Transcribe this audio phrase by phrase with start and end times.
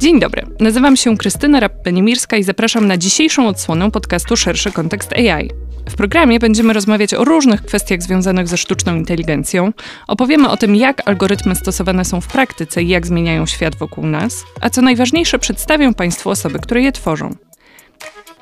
[0.00, 5.50] Dzień dobry, nazywam się Krystyna Rapp-Benimirska i zapraszam na dzisiejszą odsłonę podcastu Szerszy Kontekst AI.
[5.90, 9.72] W programie będziemy rozmawiać o różnych kwestiach związanych ze sztuczną inteligencją.
[10.08, 14.44] Opowiemy o tym, jak algorytmy stosowane są w praktyce i jak zmieniają świat wokół nas,
[14.60, 17.34] a co najważniejsze, przedstawię Państwu osoby, które je tworzą.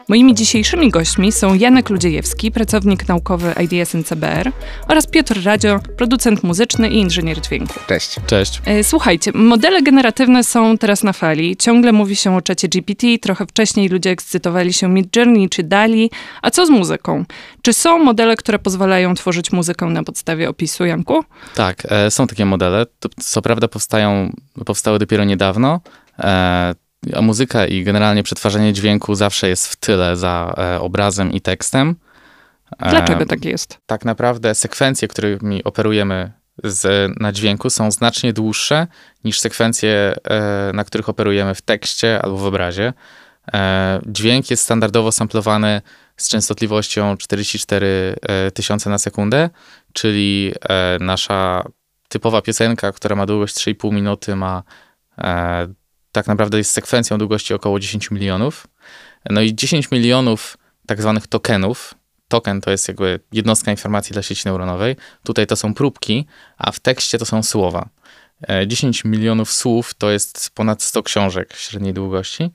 [0.08, 4.52] Moimi dzisiejszymi gośćmi są Janek Ludziejewski, pracownik naukowy IDS NCBR
[4.88, 7.74] oraz Piotr Radzio, producent muzyczny i inżynier dźwięku.
[7.88, 8.16] Cześć.
[8.26, 8.62] Cześć.
[8.64, 11.56] E, Słuchajcie, modele generatywne są teraz na fali.
[11.56, 16.10] Ciągle mówi się o czacie GPT, trochę wcześniej ludzie ekscytowali się Midjourney czy Dali.
[16.42, 17.24] A co z muzyką?
[17.62, 21.24] Czy są modele, które pozwalają tworzyć muzykę na podstawie opisu, Janku?
[21.54, 22.86] Tak, e, są takie modele.
[23.20, 24.32] Co prawda powstają,
[24.66, 25.80] powstały dopiero niedawno.
[27.22, 31.96] Muzyka i generalnie przetwarzanie dźwięku zawsze jest w tyle za e, obrazem i tekstem.
[32.90, 33.78] Dlaczego tak jest?
[33.86, 36.32] Tak naprawdę sekwencje, którymi operujemy
[36.64, 38.86] z, na dźwięku są znacznie dłuższe
[39.24, 42.92] niż sekwencje, e, na których operujemy w tekście albo w obrazie.
[43.54, 45.82] E, dźwięk jest standardowo samplowany
[46.16, 49.50] z częstotliwością 44 e, tysiące na sekundę,
[49.92, 50.52] czyli
[51.00, 51.64] nasza
[52.08, 54.62] typowa piosenka, która ma długość 3,5 minuty, ma
[56.18, 58.66] tak naprawdę jest sekwencją długości około 10 milionów.
[59.30, 61.94] No i 10 milionów tak zwanych tokenów.
[62.28, 64.96] Token to jest jakby jednostka informacji dla sieci neuronowej.
[65.24, 67.88] Tutaj to są próbki, a w tekście to są słowa.
[68.48, 72.50] E, 10 milionów słów to jest ponad 100 książek średniej długości.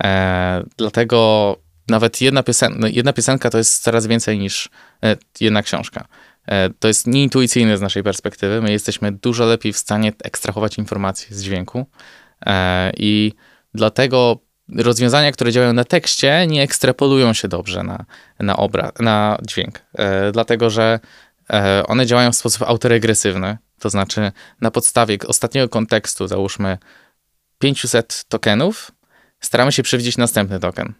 [0.00, 1.56] E, dlatego
[1.88, 4.68] nawet jedna, piosen no jedna piosenka to jest coraz więcej niż
[5.04, 6.08] e, jedna książka.
[6.46, 8.62] E, to jest nieintuicyjne z naszej perspektywy.
[8.62, 11.84] My jesteśmy dużo lepiej w stanie ekstrahować informacje z dźwięku e,
[12.96, 13.32] i
[13.74, 14.38] dlatego
[14.76, 18.04] rozwiązania, które działają na tekście, nie ekstrapolują się dobrze na,
[18.40, 21.00] na, obra- na dźwięk, e, dlatego że
[21.52, 26.78] e, one działają w sposób autoregresywny, to znaczy na podstawie ostatniego kontekstu, załóżmy
[27.58, 28.90] 500 tokenów,
[29.40, 30.94] staramy się przewidzieć następny token.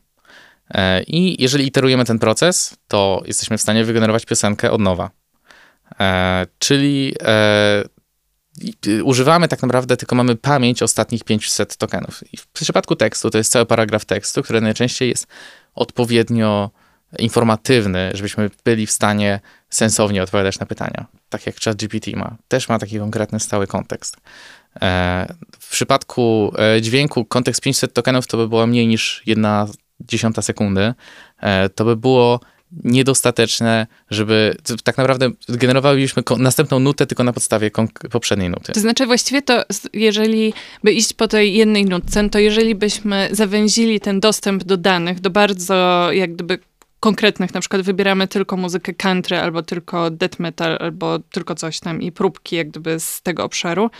[0.70, 5.10] E, I jeżeli iterujemy ten proces, to jesteśmy w stanie wygenerować piosenkę od nowa.
[6.00, 7.84] E, czyli e,
[9.04, 12.32] używamy tak naprawdę, tylko mamy pamięć ostatnich 500 tokenów.
[12.32, 15.26] I w przypadku tekstu to jest cały paragraf tekstu, który najczęściej jest
[15.74, 16.70] odpowiednio
[17.18, 21.06] informatywny, żebyśmy byli w stanie sensownie odpowiadać na pytania.
[21.28, 22.36] Tak jak ChatGPT ma.
[22.48, 24.16] Też ma taki konkretny stały kontekst.
[24.82, 29.66] E, w przypadku e, dźwięku kontekst 500 tokenów to by było mniej niż jedna
[30.00, 30.94] dziesiąta sekundy.
[31.40, 32.40] E, to by było
[32.84, 37.70] niedostateczne, żeby tak naprawdę generowalibyśmy ko- następną nutę tylko na podstawie
[38.10, 38.72] poprzedniej nuty.
[38.72, 44.00] To znaczy właściwie to, jeżeli by iść po tej jednej nutce, to jeżeli byśmy zawęzili
[44.00, 46.58] ten dostęp do danych, do bardzo jak gdyby
[47.00, 52.02] konkretnych, na przykład wybieramy tylko muzykę country, albo tylko death metal, albo tylko coś tam
[52.02, 53.90] i próbki jak gdyby z tego obszaru,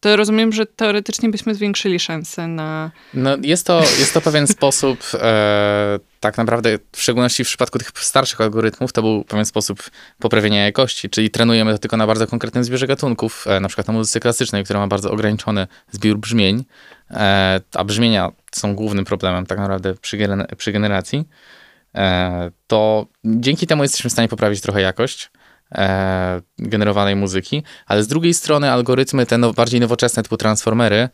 [0.00, 2.90] to rozumiem, że teoretycznie byśmy zwiększyli szanse na...
[3.14, 7.90] No, jest, to, jest to pewien sposób, e, tak naprawdę, w szczególności w przypadku tych
[7.94, 9.82] starszych algorytmów, to był pewien sposób
[10.18, 13.94] poprawienia jakości, czyli trenujemy to tylko na bardzo konkretnym zbiorze gatunków, e, na przykład na
[13.94, 16.64] muzyce klasycznej, która ma bardzo ograniczony zbiór brzmień,
[17.10, 20.18] e, a brzmienia są głównym problemem tak naprawdę przy,
[20.56, 21.24] przy generacji,
[21.94, 25.30] e, to dzięki temu jesteśmy w stanie poprawić trochę jakość
[26.58, 31.08] generowanej muzyki, ale z drugiej strony algorytmy te no, bardziej nowoczesne typu transformery,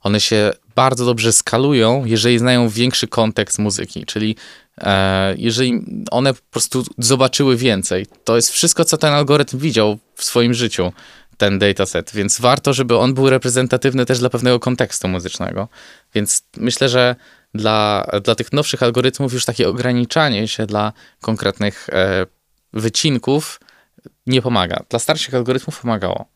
[0.00, 4.36] one się bardzo dobrze skalują, jeżeli znają większy kontekst muzyki, czyli
[4.78, 8.06] e, jeżeli one po prostu zobaczyły więcej.
[8.24, 10.92] To jest wszystko, co ten algorytm widział w swoim życiu,
[11.36, 15.68] ten dataset, więc warto, żeby on był reprezentatywny też dla pewnego kontekstu muzycznego.
[16.14, 17.16] Więc myślę, że
[17.54, 22.26] dla, dla tych nowszych algorytmów już takie ograniczanie się dla konkretnych e,
[22.72, 23.60] wycinków
[24.26, 24.84] nie pomaga.
[24.88, 26.35] Dla starszych algorytmów pomagało.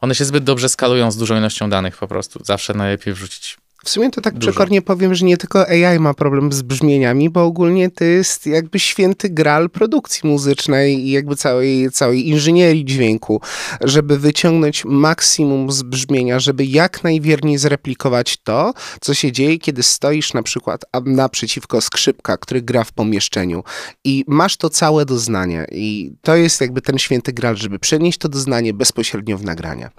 [0.00, 2.44] One się zbyt dobrze skalują z dużą ilością danych po prostu.
[2.44, 3.59] Zawsze najlepiej wrzucić.
[3.84, 4.50] W sumie to tak Dużo.
[4.50, 8.78] przekornie powiem, że nie tylko AI ma problem z brzmieniami, bo ogólnie to jest jakby
[8.78, 13.40] święty gral produkcji muzycznej i jakby całej, całej inżynierii dźwięku,
[13.84, 20.34] żeby wyciągnąć maksimum z brzmienia, żeby jak najwierniej zreplikować to, co się dzieje, kiedy stoisz
[20.34, 23.64] na przykład naprzeciwko skrzypka, który gra w pomieszczeniu
[24.04, 28.28] i masz to całe doznanie i to jest jakby ten święty gral, żeby przenieść to
[28.28, 29.90] doznanie bezpośrednio w nagrania.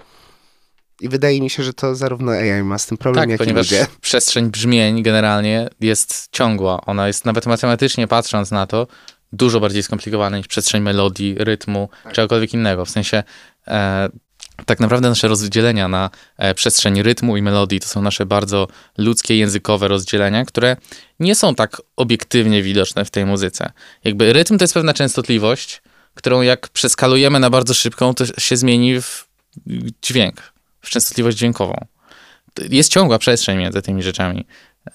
[1.02, 3.44] I wydaje mi się, że to zarówno AI ma z tym problem, Tak, jak i
[3.44, 3.86] ponieważ ludzie.
[4.00, 6.80] przestrzeń brzmień generalnie jest ciągła.
[6.86, 8.86] Ona jest nawet matematycznie patrząc na to
[9.32, 12.84] dużo bardziej skomplikowana niż przestrzeń melodii, rytmu, czegokolwiek innego.
[12.84, 13.22] W sensie
[13.66, 14.08] e,
[14.66, 18.68] tak naprawdę nasze rozdzielenia na e, przestrzeń rytmu i melodii to są nasze bardzo
[18.98, 20.76] ludzkie, językowe rozdzielenia, które
[21.20, 23.72] nie są tak obiektywnie widoczne w tej muzyce.
[24.04, 25.82] Jakby rytm to jest pewna częstotliwość,
[26.14, 29.28] którą jak przeskalujemy na bardzo szybką, to się zmieni w
[30.02, 30.51] dźwięk,
[30.82, 31.86] w częstotliwość dźwiękową.
[32.70, 34.46] jest ciągła przestrzeń między tymi rzeczami.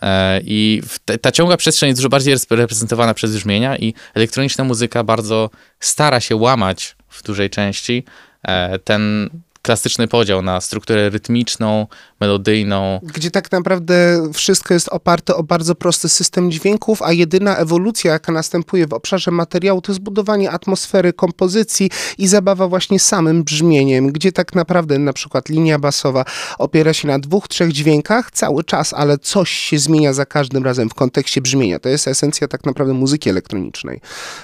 [0.02, 0.82] E, I
[1.22, 5.50] ta ciągła przestrzeń jest dużo bardziej reprezentowana przez brzmienia i elektroniczna muzyka bardzo
[5.80, 8.04] stara się łamać w dużej części
[8.44, 9.30] e, ten
[9.68, 11.88] klasyczny podział na strukturę rytmiczną,
[12.20, 13.00] melodyjną.
[13.04, 18.32] Gdzie tak naprawdę wszystko jest oparte o bardzo prosty system dźwięków, a jedyna ewolucja, jaka
[18.32, 24.32] następuje w obszarze materiału, to jest budowanie atmosfery, kompozycji i zabawa właśnie samym brzmieniem, gdzie
[24.32, 26.26] tak naprawdę na przykład linia basowa
[26.58, 30.90] opiera się na dwóch, trzech dźwiękach cały czas, ale coś się zmienia za każdym razem
[30.90, 31.80] w kontekście brzmienia.
[31.80, 34.02] To jest esencja tak naprawdę muzyki elektronicznej.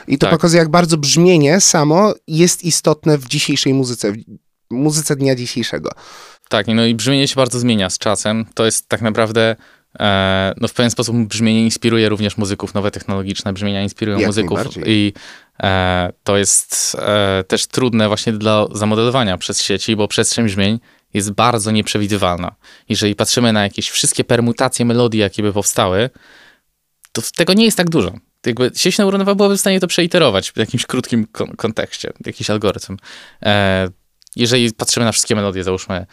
[0.08, 0.36] I to tak.
[0.36, 4.14] pokazuje, jak bardzo brzmienie samo jest istotne w dzisiejszej muzyce,
[4.74, 5.92] muzyce dnia dzisiejszego.
[6.50, 8.46] Tak, no i brzmienie się bardzo zmienia z czasem.
[8.54, 9.56] To jest tak naprawdę
[10.00, 14.60] e, no w pewien sposób brzmienie inspiruje również muzyków, nowe technologiczne brzmienia inspirują Jak muzyków
[14.86, 15.14] i
[15.64, 20.80] e, to jest e, też trudne właśnie do zamodelowania przez sieci, bo przestrzeń brzmień
[21.14, 22.56] jest bardzo nieprzewidywalna.
[22.90, 26.10] Jeżeli patrzymy na jakieś wszystkie permutacje melodii, jakie by powstały,
[27.12, 28.14] to tego nie jest tak dużo.
[28.46, 32.98] Jakby sieć neuronowa byłaby w stanie to przeiterować w jakimś krótkim kon kontekście, jakiś algorytm.
[33.44, 33.88] E,
[34.36, 36.06] jeżeli patrzymy na wszystkie melodie, załóżmy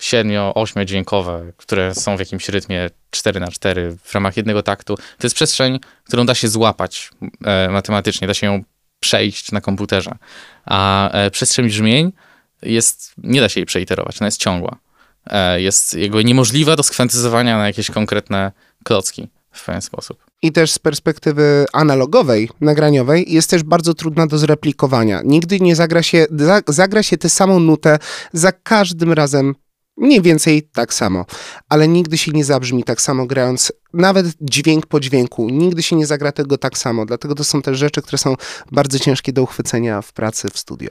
[0.00, 5.26] 7-8 dźwiękowe, które są w jakimś rytmie 4 na 4 w ramach jednego taktu, to
[5.26, 7.10] jest przestrzeń, którą da się złapać
[7.44, 8.64] e, matematycznie, da się ją
[9.00, 10.10] przejść na komputerze.
[10.64, 12.12] A e, przestrzeń brzmień
[12.62, 14.76] jest, nie da się jej przeiterować, ona jest ciągła.
[15.26, 18.52] E, jest jakby niemożliwa do skwantyzowania na jakieś konkretne
[18.84, 24.38] klocki w pewien sposób i też z perspektywy analogowej, nagraniowej, jest też bardzo trudna do
[24.38, 25.20] zreplikowania.
[25.24, 26.26] Nigdy nie zagra się,
[26.68, 27.98] zagra się tę samą nutę
[28.32, 29.54] za każdym razem
[29.96, 31.24] mniej więcej tak samo,
[31.68, 36.06] ale nigdy się nie zabrzmi tak samo grając, nawet dźwięk po dźwięku, nigdy się nie
[36.06, 38.34] zagra tego tak samo, dlatego to są też rzeczy, które są
[38.72, 40.90] bardzo ciężkie do uchwycenia w pracy w studio.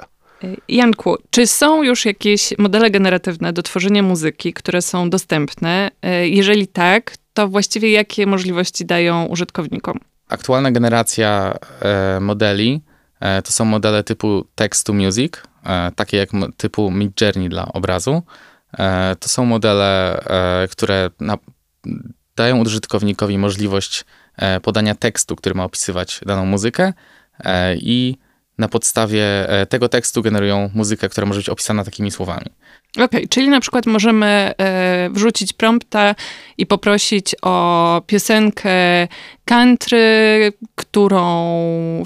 [0.70, 5.92] Janku, czy są już jakieś modele generatywne do tworzenia muzyki, które są dostępne?
[6.02, 10.00] E, jeżeli tak, to właściwie jakie możliwości dają użytkownikom?
[10.30, 12.82] Aktualna generacja e, modeli
[13.20, 15.34] e, to są modele typu text to music,
[15.66, 18.24] e, takie jak typu Midjourney dla obrazu.
[18.78, 20.20] E, to są modele,
[20.64, 21.38] e, które na,
[22.36, 24.06] dają użytkownikowi możliwość
[24.38, 26.94] e, podania tekstu, który ma opisywać daną muzykę
[27.76, 28.18] i
[28.58, 29.26] na podstawie
[29.70, 32.46] tego tekstu generują muzykę, która może być opisana takimi słowami.
[32.96, 36.16] Okej, okay, czyli na przykład możemy e, wrzucić prompta
[36.58, 39.08] i poprosić o piosenkę
[39.46, 41.24] country, którą,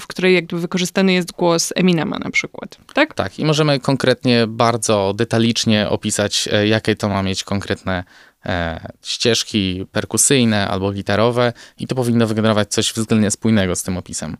[0.00, 3.14] w której jakby wykorzystany jest głos Eminema na przykład, tak?
[3.14, 8.04] Tak, i możemy konkretnie, bardzo detalicznie opisać, e, jakie to ma mieć konkretne
[8.46, 14.36] e, ścieżki perkusyjne albo gitarowe i to powinno wygenerować coś względnie spójnego z tym opisem.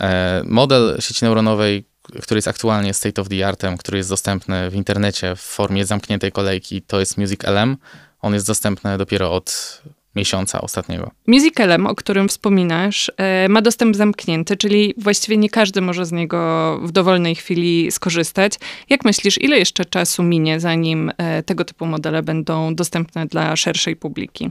[0.00, 1.84] E, model sieci neuronowej
[2.22, 6.32] który jest aktualnie state of the artem, który jest dostępny w internecie w formie zamkniętej
[6.32, 7.76] kolejki, to jest Music LM.
[8.20, 9.82] On jest dostępny dopiero od
[10.16, 11.10] miesiąca ostatniego.
[11.26, 16.12] Music LM, o którym wspominasz, e, ma dostęp zamknięty, czyli właściwie nie każdy może z
[16.12, 18.54] niego w dowolnej chwili skorzystać.
[18.88, 23.96] Jak myślisz, ile jeszcze czasu minie, zanim e, tego typu modele będą dostępne dla szerszej
[23.96, 24.50] publiki?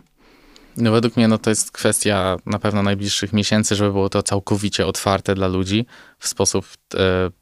[0.78, 4.88] No według mnie no, to jest kwestia na pewno najbliższych miesięcy, żeby było to całkowicie
[4.88, 5.86] otwarte dla ludzi
[6.20, 6.66] w sposób
[6.96, 6.98] e,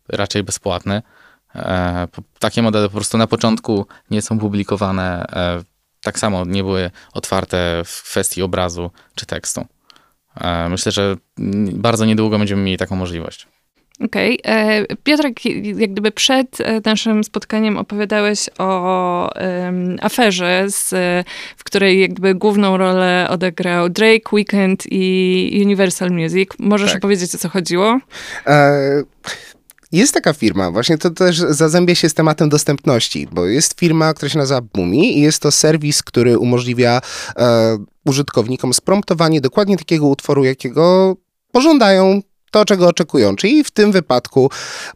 [0.09, 1.01] raczej bezpłatny.
[1.55, 2.07] E,
[2.39, 5.25] takie modele po prostu na początku nie są publikowane.
[5.33, 5.63] E,
[6.01, 9.65] tak samo nie były otwarte w kwestii obrazu czy tekstu.
[10.41, 11.15] E, myślę, że
[11.73, 13.47] bardzo niedługo będziemy mieli taką możliwość.
[14.05, 14.39] Okej.
[14.39, 14.55] Okay.
[14.55, 20.89] E, Piotrek, jak gdyby przed e, naszym spotkaniem opowiadałeś o um, aferze, z,
[21.57, 26.49] w której jakby główną rolę odegrał Drake, Weekend i Universal Music.
[26.59, 26.97] Możesz tak.
[26.97, 27.99] opowiedzieć, o co chodziło?
[28.47, 29.03] E
[29.91, 34.29] jest taka firma, właśnie to też zazębia się z tematem dostępności, bo jest firma, która
[34.29, 37.01] się nazywa Bumi i jest to serwis, który umożliwia
[37.37, 41.15] e, użytkownikom spromptowanie dokładnie takiego utworu, jakiego
[41.51, 43.35] pożądają to, czego oczekują.
[43.35, 44.49] Czyli w tym wypadku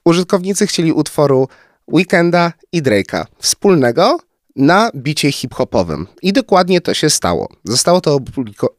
[0.06, 1.48] użytkownicy chcieli utworu
[1.88, 4.20] Weekenda i Drake'a wspólnego
[4.56, 6.08] na bicie hip-hopowym.
[6.22, 7.50] I dokładnie to się stało.
[7.64, 8.20] Zostało to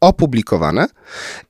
[0.01, 0.87] opublikowane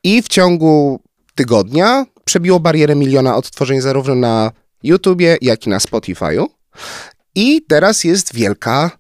[0.04, 1.00] i w ciągu
[1.36, 4.52] tygodnia przebiło barierę miliona odtworzeń zarówno na
[4.84, 6.46] YouTubie, jak i na Spotify'u.
[7.36, 8.92] I teraz jest wielka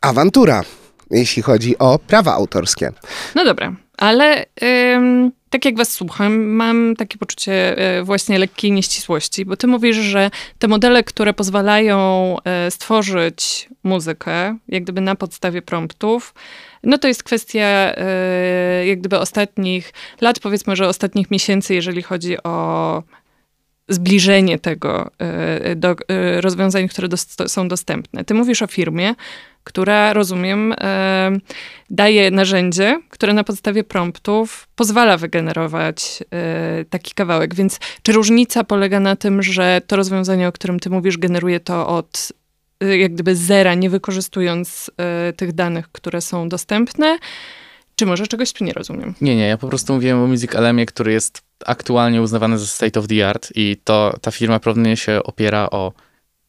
[0.00, 0.62] awantura,
[1.10, 2.92] jeśli chodzi o prawa autorskie.
[3.34, 4.46] No dobra, ale
[4.94, 9.96] ym, tak jak was słucham, mam takie poczucie y, właśnie lekkiej nieścisłości, bo ty mówisz,
[9.96, 12.36] że te modele, które pozwalają
[12.66, 16.34] y, stworzyć muzykę, jak gdyby na podstawie promptów,
[16.82, 17.94] no to jest kwestia
[18.82, 23.02] y, jak gdyby ostatnich lat, powiedzmy, że ostatnich miesięcy, jeżeli chodzi o
[23.88, 27.08] zbliżenie tego e, do e, rozwiązań, które
[27.46, 28.24] są dostępne.
[28.24, 29.14] Ty mówisz o firmie,
[29.64, 31.30] która, rozumiem, e,
[31.90, 36.24] daje narzędzie, które na podstawie promptów pozwala wygenerować
[36.90, 37.54] taki kawałek.
[37.54, 41.88] Więc czy różnica polega na tym, że to rozwiązanie, o którym ty mówisz, generuje to
[41.88, 42.32] od
[42.98, 44.90] jak gdyby zera, nie wykorzystując
[45.36, 47.18] tych danych, które są dostępne?
[47.98, 49.14] Czy może czegoś tu nie rozumiem?
[49.20, 53.00] Nie, nie, ja po prostu mówiłem o Music Elemie, który jest aktualnie uznawany za state
[53.00, 55.92] of the art i to ta firma prawdopodobnie się opiera o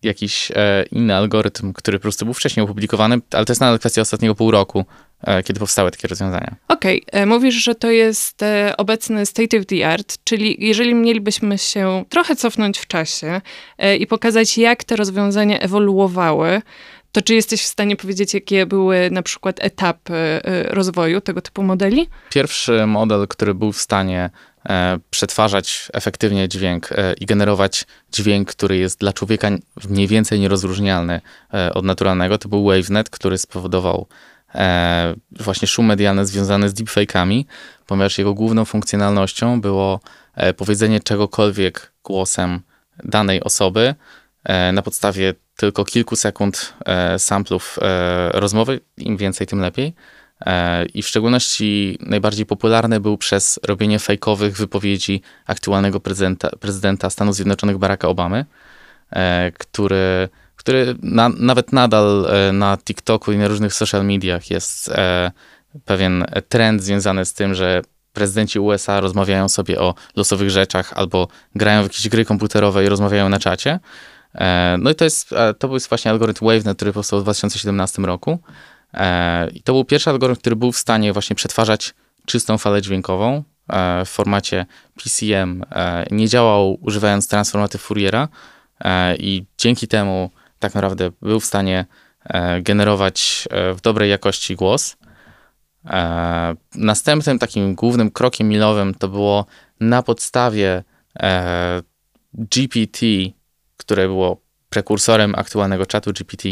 [0.03, 4.01] jakiś e, inny algorytm, który po prostu był wcześniej opublikowany, ale to jest nadal kwestia
[4.01, 4.85] ostatniego pół roku,
[5.21, 6.55] e, kiedy powstały takie rozwiązania.
[6.67, 7.21] Okej, okay.
[7.21, 12.05] E, mówisz, że to jest e, obecny state of the art, czyli jeżeli mielibyśmy się
[12.09, 13.41] trochę cofnąć w czasie
[13.77, 16.61] e, i pokazać, jak te rozwiązania ewoluowały,
[17.11, 21.63] to czy jesteś w stanie powiedzieć, jakie były na przykład etapy e, rozwoju tego typu
[21.63, 22.07] modeli?
[22.29, 24.29] Pierwszy model, który był w stanie
[24.69, 29.49] e, przetwarzać efektywnie dźwięk e, i generować dźwięk, który jest dla człowieka
[29.89, 31.21] mniej więcej nierozróżnialny
[31.73, 34.07] od naturalnego, to był WaveNet, który spowodował
[35.31, 37.43] właśnie szum medialny związany z deepfake'ami,
[37.85, 39.99] ponieważ jego główną funkcjonalnością było
[40.57, 42.61] powiedzenie czegokolwiek głosem
[43.03, 43.95] danej osoby
[44.73, 49.93] na podstawie tylko kilku sekund e, samplów e, rozmowy, im więcej, tym lepiej.
[50.45, 57.35] E, I w szczególności najbardziej popularny był przez robienie fejkowych wypowiedzi aktualnego prezydenta, prezydenta Stanów
[57.35, 58.45] Zjednoczonych Baracka Obamy,
[59.57, 64.91] który, który na, nawet nadal na TikToku i na różnych social mediach jest
[65.85, 67.81] pewien trend związany z tym, że
[68.13, 73.29] prezydenci USA rozmawiają sobie o losowych rzeczach albo grają w jakieś gry komputerowe i rozmawiają
[73.29, 73.79] na czacie.
[74.35, 78.01] E, no i to jest, e, to był właśnie algorytm WaveNet, który powstał w 2017
[78.01, 78.39] roku.
[78.93, 81.93] E, I to był pierwszy algorytm, który był w stanie właśnie przetwarzać
[82.25, 83.43] czystą falę dźwiękową
[84.05, 85.65] w formacie PCM.
[86.11, 88.27] Nie działał używając transformaty Fouriera
[89.19, 91.85] i dzięki temu tak naprawdę był w stanie
[92.61, 94.97] generować w dobrej jakości głos.
[96.75, 99.45] Następnym takim głównym krokiem milowym to było
[99.79, 100.83] na podstawie
[102.33, 103.07] GPT
[103.89, 106.49] które było prekursorem aktualnego czatu GPT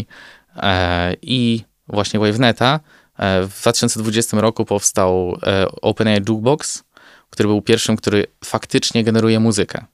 [0.56, 2.80] e, i właśnie WaveNeta.
[3.18, 6.84] E, w 2020 roku powstał e, OpenAI Jukebox,
[7.30, 9.86] który był pierwszym, który faktycznie generuje muzykę.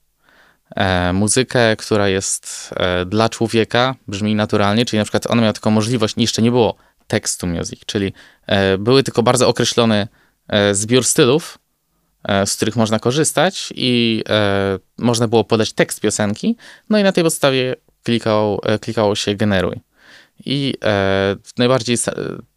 [1.12, 2.74] muzykę, która jest
[3.06, 6.74] dla człowieka, brzmi naturalnie, czyli na przykład ona miała tylko możliwość, jeszcze nie było
[7.06, 8.12] text to music, czyli
[8.78, 10.08] były tylko bardzo określony
[10.72, 11.63] zbiór stylów, E,
[12.46, 16.56] z których można korzystać i e, można było podać tekst piosenki,
[16.90, 19.80] no i na tej podstawie klikał, e, klikało się generuj.
[20.46, 21.96] I e, najbardziej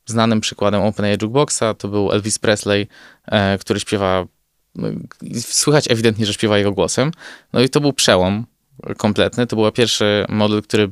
[0.06, 2.88] znanym przykładem OpenAI Jukeboxa to był Elvis Presley,
[3.26, 4.26] e, który śpiewa,
[4.76, 4.88] no,
[5.42, 7.12] słychać ewidentnie, że śpiewa jego głosem.
[7.54, 8.46] No i to był przełom
[8.98, 9.48] kompletny.
[9.48, 10.90] To był pierwszy model, który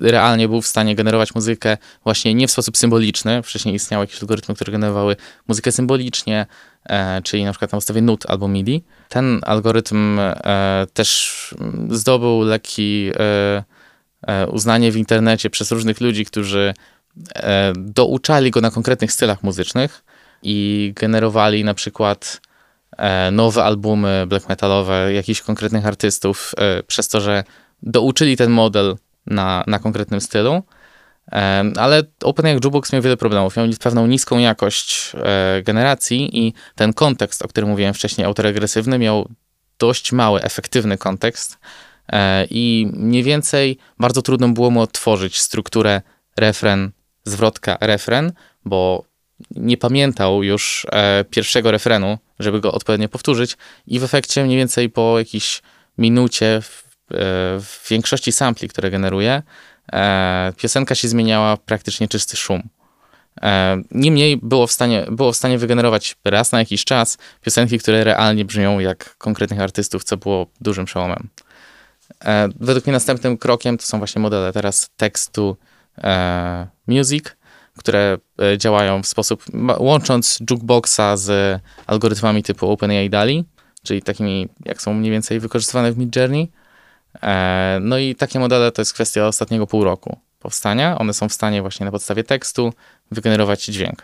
[0.00, 3.42] realnie był w stanie generować muzykę właśnie nie w sposób symboliczny.
[3.42, 5.16] Wcześniej istniały jakieś algorytmy, które generowały
[5.48, 6.46] muzykę symbolicznie,
[6.84, 8.84] e, czyli na przykład na podstawie nut albo MIDI.
[9.08, 11.54] Ten algorytm e, też
[11.90, 13.64] zdobył lekki e,
[14.26, 16.74] e uznanie w internecie przez różnych ludzi, którzy
[17.34, 20.04] e, douczali go na konkretnych stylach muzycznych
[20.42, 22.40] i generowali na przykład
[22.96, 26.54] e, nowe albumy black metalowe jakichś konkretnych artystów
[26.86, 27.44] przez to, że
[27.82, 28.96] douczyli ten model
[29.30, 30.62] na, na konkretnym stylu.
[31.76, 33.56] Ale OpenAI Jukebox miał wiele problemów.
[33.56, 39.28] Miał pewną niską jakość e, generacji i ten kontekst, o którym mówiłem wcześniej, autoregresywny, miał
[39.78, 41.58] dość mały, efektywny kontekst
[42.08, 46.02] e, i mniej więcej bardzo trudno było mu odtworzyć strukturę
[46.36, 46.90] refren,
[47.24, 48.32] zwrotka, refren,
[48.64, 49.04] bo
[49.50, 53.56] nie pamiętał już e, pierwszego refrenu, żeby go odpowiednio powtórzyć
[53.86, 55.62] i w efekcie mniej więcej po jakiejś
[55.98, 56.62] minucie
[57.10, 59.42] w większości sampli, które generuje,
[59.92, 62.62] e, piosenka się zmieniała praktycznie czysty szum.
[63.42, 68.04] E, niemniej było w, stanie, było w stanie wygenerować raz na jakiś czas piosenki, które
[68.04, 71.28] realnie brzmią jak konkretnych artystów, co było dużym przełomem.
[72.24, 75.56] E, według mnie następnym krokiem to są właśnie modele teraz tekstu
[76.86, 77.24] music,
[77.78, 78.18] które
[78.56, 79.44] działają w sposób,
[79.78, 83.44] łącząc jukeboxa z algorytmami typu OpenAI DALI,
[83.82, 86.50] czyli takimi, jak są mniej więcej wykorzystywane w Midjourney,
[87.80, 90.98] no i takie modele to jest kwestia ostatniego pół roku powstania.
[90.98, 92.72] One są w stanie właśnie na podstawie tekstu
[93.10, 94.02] wygenerować dźwięk.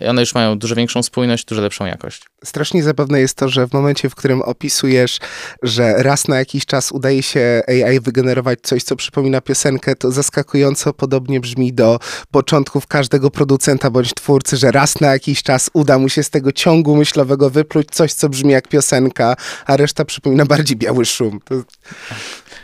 [0.00, 2.22] I one już mają dużo większą spójność, dużo lepszą jakość.
[2.44, 5.18] Strasznie zabawne jest to, że w momencie, w którym opisujesz,
[5.62, 10.92] że raz na jakiś czas udaje się AI wygenerować coś, co przypomina piosenkę, to zaskakująco
[10.92, 11.98] podobnie brzmi do
[12.30, 16.52] początków każdego producenta bądź twórcy, że raz na jakiś czas uda mu się z tego
[16.52, 19.36] ciągu myślowego wypluć coś, co brzmi jak piosenka,
[19.66, 21.40] a reszta przypomina bardziej biały szum.
[21.44, 21.54] To...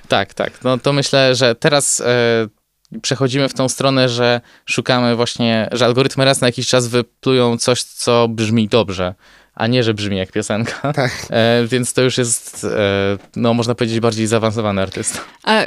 [0.08, 0.64] Tak, tak.
[0.64, 2.49] No to myślę, że teraz e,
[3.02, 7.82] przechodzimy w tą stronę, że szukamy właśnie, że algorytmy raz na jakiś czas wyplują coś,
[7.82, 9.14] co brzmi dobrze,
[9.54, 10.92] a nie, że brzmi jak piosenka.
[11.00, 11.12] Tak.
[11.30, 15.20] E, więc to już jest, e, no można powiedzieć, bardziej zaawansowany artysta.
[15.44, 15.62] A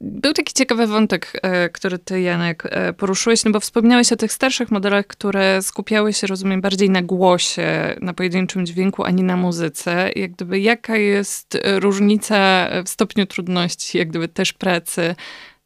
[0.00, 4.32] był taki ciekawy wątek, e, który ty, Janek, e, poruszyłeś, no bo wspomniałeś o tych
[4.32, 9.36] starszych modelach, które skupiały się, rozumiem, bardziej na głosie, na pojedynczym dźwięku, a nie na
[9.36, 10.10] muzyce.
[10.16, 15.14] Jak gdyby, jaka jest różnica w stopniu trudności, jak gdyby też pracy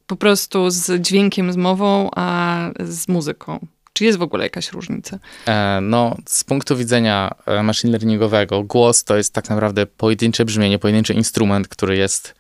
[0.09, 3.67] po prostu z dźwiękiem, z mową, a z muzyką?
[3.93, 5.19] Czy jest w ogóle jakaś różnica?
[5.47, 11.15] E, no, z punktu widzenia machine learningowego, głos to jest tak naprawdę pojedyncze brzmienie, pojedynczy
[11.15, 12.39] instrument, który jest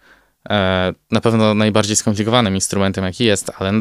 [0.51, 3.81] E, na pewno najbardziej skomplikowanym instrumentem, jaki jest, ale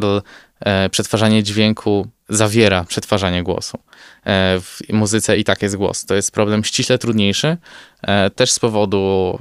[0.60, 3.78] e, przetwarzanie dźwięku zawiera przetwarzanie głosu.
[4.26, 6.06] E, w muzyce i tak jest głos.
[6.06, 7.58] To jest problem ściśle trudniejszy,
[8.36, 9.40] też z powodu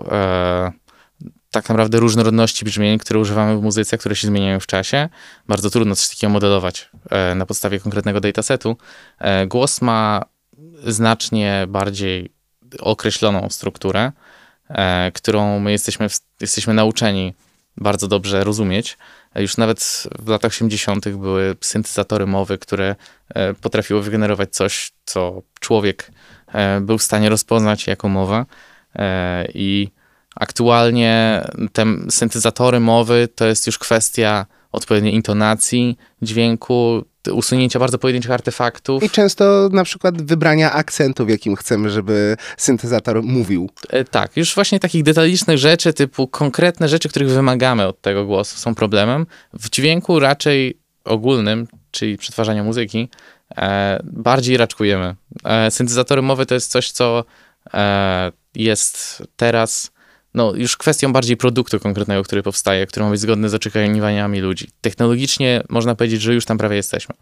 [1.62, 5.08] tak naprawdę różnorodności brzmień, które używamy w muzyce, które się zmieniają w czasie.
[5.48, 6.90] Bardzo trudno coś takiego modelować
[7.36, 8.76] na podstawie konkretnego datasetu.
[9.46, 10.22] Głos ma
[10.86, 12.32] znacznie bardziej
[12.80, 14.12] określoną strukturę,
[14.68, 16.06] E, którą my jesteśmy,
[16.40, 17.34] jesteśmy nauczeni
[17.76, 18.98] bardzo dobrze rozumieć.
[19.34, 21.08] E, już nawet w latach 80.
[21.08, 22.96] były syntezatory mowy, które
[23.28, 26.10] e, potrafiły wygenerować coś, co człowiek
[26.80, 28.46] był w stanie rozpoznać jako mowa.
[29.54, 29.88] I
[30.36, 39.02] aktualnie te syntezatory mowy to jest już kwestia odpowiedniej intonacji dźwięku, usunięcia bardzo pojedynczych artefaktów.
[39.02, 43.70] I często na przykład wybrania akcentu, w jakim chcemy, żeby syntezator mówił.
[43.90, 48.58] E, tak, już właśnie takich detalicznych rzeczy, typu konkretne rzeczy, których wymagamy od tego głosu,
[48.58, 49.26] są problemem.
[49.52, 53.08] W dźwięku raczej ogólnym, czyli przetwarzania muzyki,
[53.56, 55.14] e, bardziej raczkujemy.
[55.44, 57.24] E, syntezatory mowy to jest coś, co
[57.74, 59.90] e, jest teraz
[60.36, 64.68] no, już kwestią bardziej produktu konkretnego, który powstaje, który ma być zgodny z oczekiwaniami ludzi.
[64.80, 67.14] Technologicznie można powiedzieć, że już tam prawie jesteśmy.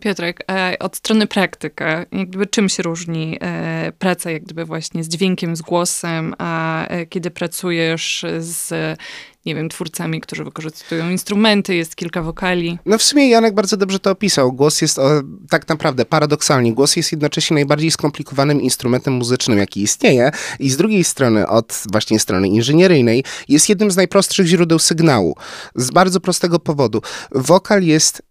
[0.00, 5.08] Piotrek, e, od strony praktyka, jakby czym się różni e, praca jak gdyby właśnie z
[5.08, 8.98] dźwiękiem, z głosem, a e, kiedy pracujesz z
[9.46, 12.78] nie wiem, twórcami, którzy wykorzystują instrumenty, jest kilka wokali.
[12.86, 14.52] No w sumie Janek bardzo dobrze to opisał.
[14.52, 20.30] Głos jest o, tak naprawdę paradoksalnie, głos jest jednocześnie najbardziej skomplikowanym instrumentem muzycznym, jaki istnieje
[20.58, 25.36] i z drugiej strony, od właśnie strony inżynieryjnej, jest jednym z najprostszych źródeł sygnału.
[25.74, 27.02] Z bardzo prostego powodu.
[27.32, 28.22] Wokal jest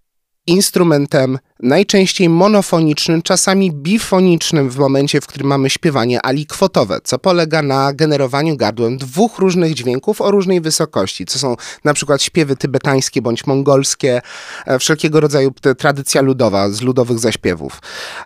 [0.47, 7.93] instrumentem najczęściej monofonicznym, czasami bifonicznym w momencie, w którym mamy śpiewanie alikwotowe, co polega na
[7.93, 13.47] generowaniu gardłem dwóch różnych dźwięków o różnej wysokości, co są na przykład śpiewy tybetańskie bądź
[13.47, 14.21] mongolskie,
[14.65, 17.79] e, wszelkiego rodzaju tradycja ludowa z ludowych zaśpiewów.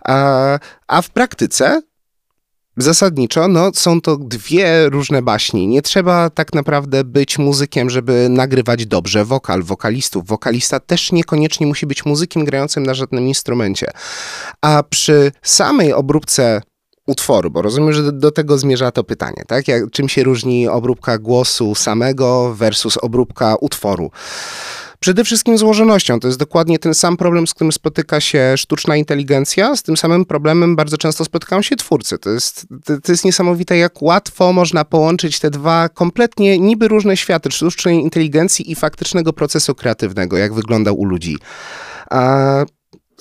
[0.06, 1.82] A, a w praktyce
[2.78, 5.68] Zasadniczo, no, są to dwie różne baśni.
[5.68, 10.28] Nie trzeba tak naprawdę być muzykiem, żeby nagrywać dobrze wokal, wokalistów.
[10.28, 13.88] Wokalista też niekoniecznie musi być muzykiem grającym na żadnym instrumencie.
[14.62, 16.62] A przy samej obróbce
[17.08, 19.68] utworu, bo rozumiem, że do, do, tego zmierza to pytanie, tak?
[19.68, 24.12] Jak, czym się różni obróbka głosu samego versus obróbka utworu?
[25.00, 26.20] Przede wszystkim złożonością.
[26.20, 29.76] To jest dokładnie ten sam problem, z którym spotyka się sztuczna inteligencja.
[29.76, 32.18] Z tym samym problemem bardzo często spotykają się twórcy.
[32.18, 37.18] To jest, to, to jest niesamowite, jak łatwo można połączyć te dwa kompletnie niby różne
[37.18, 41.38] światy sztucznej inteligencji i faktycznego procesu kreatywnego, jak wyglądał u ludzi.
[42.10, 42.66] A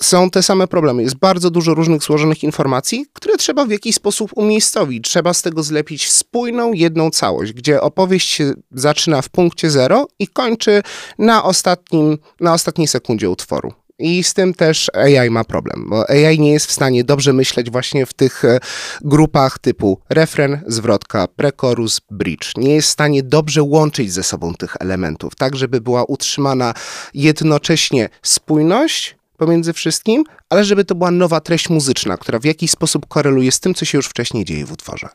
[0.01, 1.03] są te same problemy.
[1.03, 5.09] Jest bardzo dużo różnych złożonych informacji, które trzeba w jakiś sposób umiejscowić.
[5.09, 10.27] Trzeba z tego zlepić spójną, jedną całość, gdzie opowieść się zaczyna w punkcie zero i
[10.27, 10.83] kończy
[11.19, 13.73] na, ostatnim, na ostatniej sekundzie utworu.
[13.99, 17.71] I z tym też AI ma problem, bo AI nie jest w stanie dobrze myśleć
[17.71, 18.59] właśnie w tych e,
[19.01, 22.57] grupach typu refren, zwrotka, prekorus, bridge.
[22.57, 26.73] Nie jest w stanie dobrze łączyć ze sobą tych elementów, tak żeby była utrzymana
[27.13, 33.05] jednocześnie spójność pomiędzy wszystkim, ale żeby to była nowa treść muzyczna, która w jakiś sposób
[33.07, 35.09] koreluje z tym, co się już wcześniej dzieje w utworze.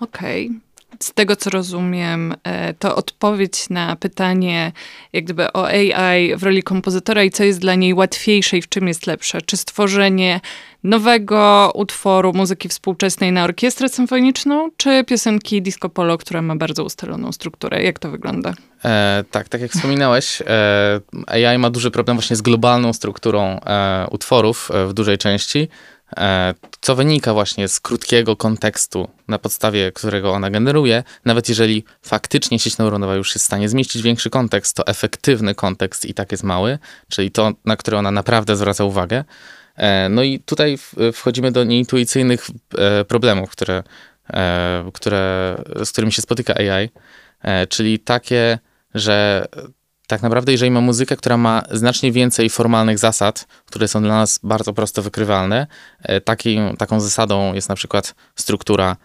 [0.00, 0.46] Okej.
[0.46, 0.71] Okay.
[1.00, 4.72] Z tego co rozumiem, e, to odpowiedź na pytanie,
[5.12, 8.68] jak gdyby o AI w roli kompozytora i co jest dla niej łatwiejsze i w
[8.68, 9.42] czym jest lepsze.
[9.42, 10.40] Czy stworzenie
[10.84, 17.32] nowego utworu muzyki współczesnej na orkiestrę symfoniczną, czy piosenki disco polo, która ma bardzo ustaloną
[17.32, 17.82] strukturę?
[17.82, 18.54] Jak to wygląda?
[18.84, 24.06] E, tak, tak jak wspominałeś, e, AI ma duży problem właśnie z globalną strukturą e,
[24.10, 25.68] utworów e, w dużej części.
[26.16, 32.58] E, co wynika właśnie z krótkiego kontekstu, na podstawie którego ona generuje, nawet jeżeli faktycznie
[32.58, 36.44] sieć neuronowa już jest w stanie zmieścić większy kontekst, to efektywny kontekst i tak jest
[36.44, 39.24] mały, czyli to, na które ona naprawdę zwraca uwagę.
[39.76, 40.78] E, no i tutaj
[41.12, 42.46] wchodzimy do nieintuicyjnych
[42.78, 43.82] e, problemów, które,
[44.92, 46.90] które, z którymi się spotyka AI,
[47.68, 48.58] czyli takie,
[48.94, 49.46] że
[50.06, 54.40] tak naprawdę, jeżeli ma muzykę, która ma znacznie więcej formalnych zasad, które są dla nas
[54.42, 55.66] bardzo prosto wykrywalne,
[56.02, 58.96] e, taki, taką zasadą jest na przykład struktura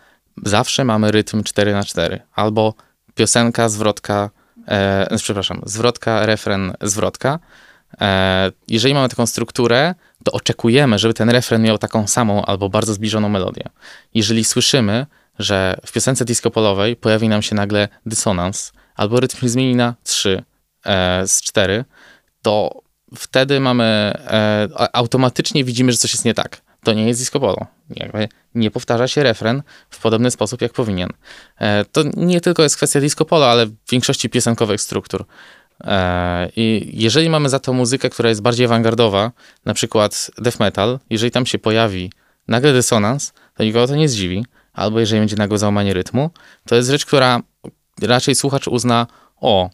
[0.43, 2.73] zawsze mamy rytm 4 na 4 albo
[3.15, 4.29] piosenka, zwrotka,
[4.67, 7.39] e, przepraszam, zwrotka, refren, zwrotka.
[8.01, 12.93] E, jeżeli mamy taką strukturę, to oczekujemy, żeby ten refren miał taką samą albo bardzo
[12.93, 13.63] zbliżoną melodię.
[14.13, 15.05] Jeżeli słyszymy,
[15.39, 19.95] że w piosence disco polowej pojawi nam się nagle dysonans, albo rytm się zmieni na
[20.03, 20.46] 3, E,
[21.25, 21.85] z 4,
[22.41, 22.81] to
[23.15, 26.61] wtedy mamy, e, automatycznie widzimy, że coś jest nie tak.
[26.83, 27.65] To nie jest disco polo.
[27.89, 31.09] Jakby nie powtarza się refren w podobny sposób, jak powinien.
[31.59, 35.25] E, to nie tylko jest kwestia disco polo, ale w większości piosenkowych struktur.
[36.55, 39.31] I jeżeli mamy za to muzykę, która jest bardziej awangardowa,
[39.65, 42.11] na przykład death metal, jeżeli tam się pojawi
[42.47, 44.45] nagle dysonans, to nikogo to nie zdziwi.
[44.73, 46.29] Albo jeżeli będzie nagłe załamanie rytmu,
[46.65, 47.41] to jest rzecz, która
[48.01, 49.07] raczej słuchacz uzna,
[49.41, 49.69] o,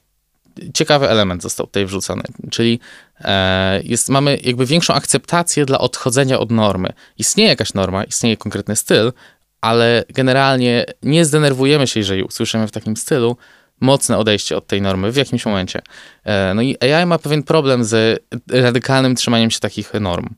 [0.74, 2.80] ciekawy element został tutaj wrzucony, czyli
[3.20, 6.94] e, jest, mamy jakby większą akceptację dla odchodzenia od normy.
[7.18, 9.14] Istnieje jakaś norma, istnieje konkretny styl,
[9.62, 13.38] ale generalnie nie zdenerwujemy się, jeżeli usłyszymy w takim stylu
[13.80, 15.82] mocne odejście od tej normy w jakimś momencie.
[16.24, 20.30] E, no i AI ma pewien problem z radykalnym trzymaniem się takich norm.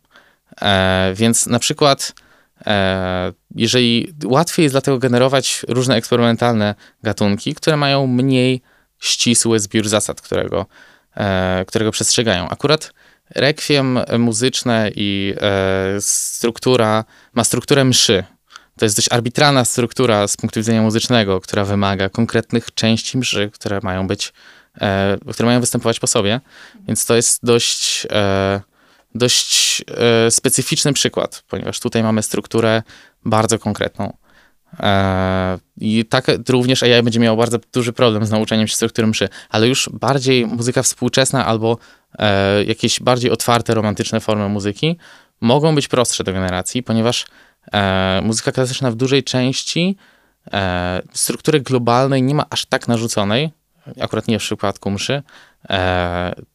[0.61, 2.13] E, więc na przykład
[3.55, 8.61] jeżeli łatwiej jest dlatego generować różne eksperymentalne gatunki, które mają mniej
[8.99, 10.65] ścisły zbiór zasad, którego,
[11.17, 12.49] e, którego przestrzegają.
[12.49, 12.93] Akurat
[13.29, 17.03] rekwiem muzyczne i e, struktura
[17.33, 18.23] ma strukturę mszy.
[18.79, 23.79] To jest dość arbitralna struktura z punktu widzenia muzycznego, która wymaga konkretnych części mszy, które
[23.83, 24.33] mają być,
[24.81, 26.41] e, które mają występować po sobie.
[26.87, 28.07] Więc to jest dość,
[29.15, 29.81] dość
[30.29, 32.83] specyficzny przykład, ponieważ tutaj mamy strukturę
[33.25, 34.17] bardzo konkretną.
[34.79, 39.29] E, I tak również AI będzie miał bardzo duży problem z nauczeniem się struktury mszy,
[39.49, 41.77] ale już bardziej muzyka współczesna albo
[42.19, 44.97] e, jakieś bardziej otwarte, romantyczne formy muzyki
[45.41, 47.25] mogą być prostsze do generacji, ponieważ
[47.73, 49.97] e, muzyka klasyczna w dużej części
[51.13, 53.51] struktury globalnej nie ma aż tak narzuconej,
[54.01, 55.23] akurat nie w przypadku mszy,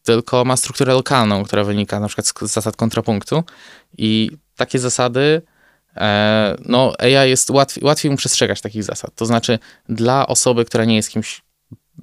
[0.03, 3.45] tylko ma strukturę lokalną, która wynika na przykład z zasad kontrapunktu
[3.99, 5.60] i takie zasady E,
[6.65, 9.15] no AI jest łatwiej, łatwiej mu przestrzegać takich zasad.
[9.15, 11.43] To znaczy dla osoby, która nie jest kimś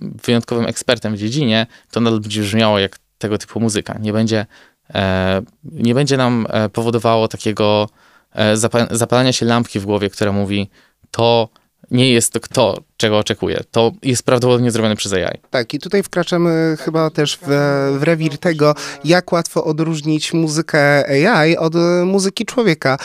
[0.01, 3.97] wyjątkowym ekspertem w dziedzinie, to nadal będzie brzmiało jak tego typu muzyka.
[3.99, 4.45] Nie będzie,
[4.93, 7.89] e, nie będzie nam e, powodowało takiego
[8.91, 10.69] zapalania się lampki w głowie, która mówi
[11.11, 11.49] to
[11.91, 13.63] nie jest to, to, czego oczekuję.
[13.71, 15.39] To jest prawdopodobnie zrobione przez AI.
[15.49, 17.47] Tak, i tutaj wkraczamy chyba też w,
[17.99, 21.73] w rewir tego, jak łatwo odróżnić muzykę AI od
[22.05, 22.97] muzyki człowieka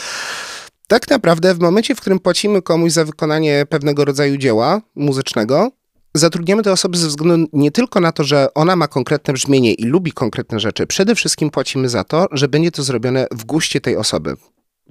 [0.92, 5.70] tak naprawdę w momencie, w którym płacimy komuś za wykonanie pewnego rodzaju dzieła muzycznego,
[6.14, 9.85] zatrudniamy te osoby ze względu nie tylko na to, że ona ma konkretne brzmienie i
[9.85, 13.96] lubi konkretne rzeczy, przede wszystkim płacimy za to, że będzie to zrobione w guście tej
[13.96, 14.37] osoby.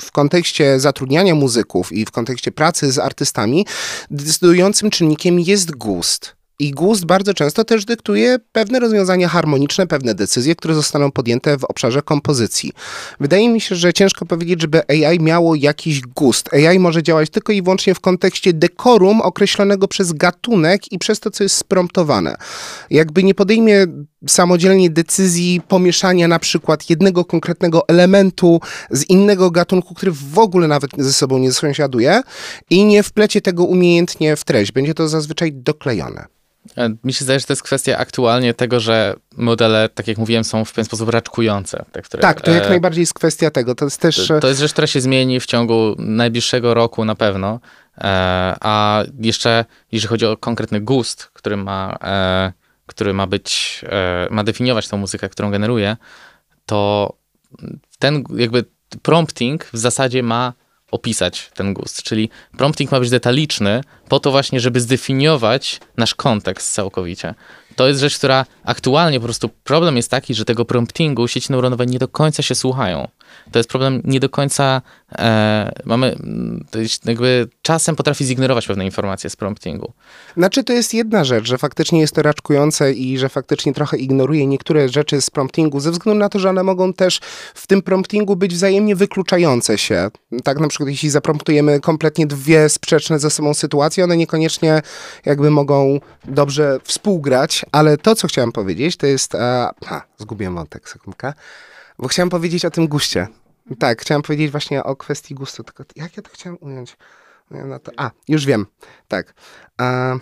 [0.01, 3.65] W kontekście zatrudniania muzyków i w kontekście pracy z artystami,
[4.11, 6.35] decydującym czynnikiem jest gust.
[6.61, 11.63] I gust bardzo często też dyktuje pewne rozwiązania harmoniczne, pewne decyzje, które zostaną podjęte w
[11.63, 12.71] obszarze kompozycji.
[13.19, 16.53] Wydaje mi się, że ciężko powiedzieć, żeby AI miało jakiś gust.
[16.53, 21.31] AI może działać tylko i wyłącznie w kontekście dekorum określonego przez gatunek i przez to,
[21.31, 22.35] co jest spromptowane.
[22.89, 23.87] Jakby nie podejmie
[24.27, 30.91] samodzielnie decyzji pomieszania na przykład jednego konkretnego elementu z innego gatunku, który w ogóle nawet
[30.97, 32.21] ze sobą nie sąsiaduje
[32.69, 34.71] i nie wplecie tego umiejętnie w treść.
[34.71, 36.25] Będzie to zazwyczaj doklejone.
[36.77, 40.43] E, mi się zdaje, że to jest kwestia aktualnie tego, że modele, tak jak mówiłem,
[40.43, 41.85] są w pewien sposób raczkujące.
[41.91, 43.75] Te, które, tak, to jak e, najbardziej jest kwestia tego.
[43.75, 44.27] To jest też...
[44.27, 47.59] To, to jest rzecz, która się zmieni w ciągu najbliższego roku na pewno.
[47.97, 51.97] E, a jeszcze, jeżeli chodzi o konkretny gust, który ma,
[52.85, 53.81] który ma być,
[54.29, 55.97] ma definiować tą muzykę, którą generuje,
[56.65, 57.13] to
[57.99, 58.65] ten jakby
[59.01, 60.53] prompting w zasadzie ma
[60.91, 62.03] opisać ten gust.
[62.03, 67.33] Czyli prompting ma być detaliczny po to właśnie, żeby zdefiniować nasz kontekst całkowicie.
[67.75, 71.85] To jest rzecz, która aktualnie po prostu problem jest taki, że tego promptingu sieci neuronowe
[71.85, 73.07] nie do końca się słuchają.
[73.51, 76.15] To jest problem nie do końca e, mamy,
[77.05, 79.93] jakby czasem potrafi zignorować pewne informacje z promptingu.
[80.37, 84.47] Znaczy to jest jedna rzecz, że faktycznie jest to raczkujące i że faktycznie trochę ignoruje
[84.47, 87.19] niektóre rzeczy z promptingu ze względu na to, że one mogą też
[87.53, 90.09] w tym promptingu być wzajemnie wykluczające się.
[90.43, 94.81] Tak na przykład jeśli zapromptujemy kompletnie dwie sprzeczne ze sobą sytuacje, one niekoniecznie
[95.25, 100.89] jakby mogą dobrze współgrać, ale to co chciałem powiedzieć to jest, a, a zgubiłem wątek,
[100.89, 101.33] sekundkę.
[102.01, 103.27] Bo chciałem powiedzieć o tym guście.
[103.79, 106.97] Tak, chciałem powiedzieć właśnie o kwestii gustu, tylko jak ja to chciałem ująć?
[107.51, 108.65] No to, a, już wiem.
[109.07, 109.33] Tak.
[109.77, 110.13] A,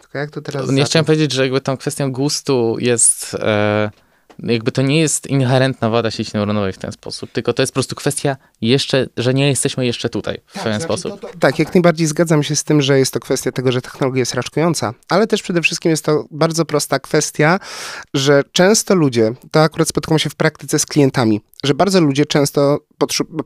[0.00, 0.62] tylko jak to teraz...
[0.62, 0.88] Nie zacząć?
[0.88, 3.34] chciałem powiedzieć, że jakby tą kwestią gustu jest...
[3.34, 3.90] E
[4.38, 7.74] jakby to nie jest inherentna wada sieci neuronowej w ten sposób, tylko to jest po
[7.74, 11.20] prostu kwestia jeszcze, że nie jesteśmy jeszcze tutaj w tak, pewien znaczy sposób.
[11.20, 13.82] To, to, tak, jak najbardziej zgadzam się z tym, że jest to kwestia tego, że
[13.82, 17.60] technologia jest raczkująca, ale też przede wszystkim jest to bardzo prosta kwestia,
[18.14, 22.78] że często ludzie, to akurat spotykam się w praktyce z klientami, że bardzo ludzie często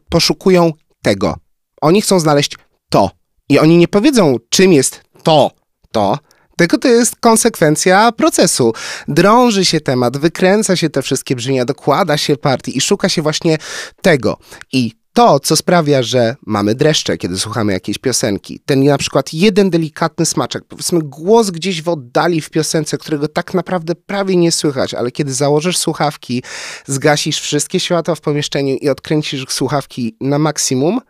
[0.09, 0.73] poszukują
[1.03, 1.37] tego.
[1.81, 2.57] Oni chcą znaleźć
[2.91, 3.11] to.
[3.49, 5.51] I oni nie powiedzą, czym jest to,
[5.93, 6.19] to,
[6.57, 8.73] tylko to jest konsekwencja procesu.
[9.09, 13.59] Drąży się temat, wykręca się te wszystkie brzmienia, dokłada się partii i szuka się właśnie
[14.03, 14.39] tego.
[14.73, 18.61] I to, co sprawia, że mamy dreszcze, kiedy słuchamy jakiejś piosenki.
[18.67, 23.55] Ten na przykład jeden delikatny smaczek, powiedzmy głos gdzieś w oddali w piosence, którego tak
[23.55, 26.43] naprawdę prawie nie słychać, ale kiedy założysz słuchawki,
[26.87, 31.01] zgasisz wszystkie światła w pomieszczeniu i odkręcisz słuchawki na maksimum,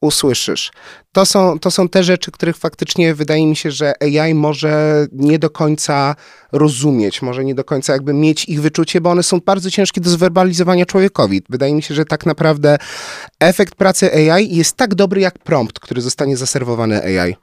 [0.00, 0.70] usłyszysz.
[1.12, 5.38] To są, to są te rzeczy, których faktycznie wydaje mi się, że AI może nie
[5.38, 6.16] do końca
[6.52, 10.10] rozumieć, może nie do końca jakby mieć ich wyczucie, bo one są bardzo ciężkie do
[10.10, 11.42] zwerbalizowania człowiekowi.
[11.48, 12.78] Wydaje mi się, że tak naprawdę
[13.40, 17.36] efekt pracy AI jest tak dobry jak prompt, który zostanie zaserwowany AI.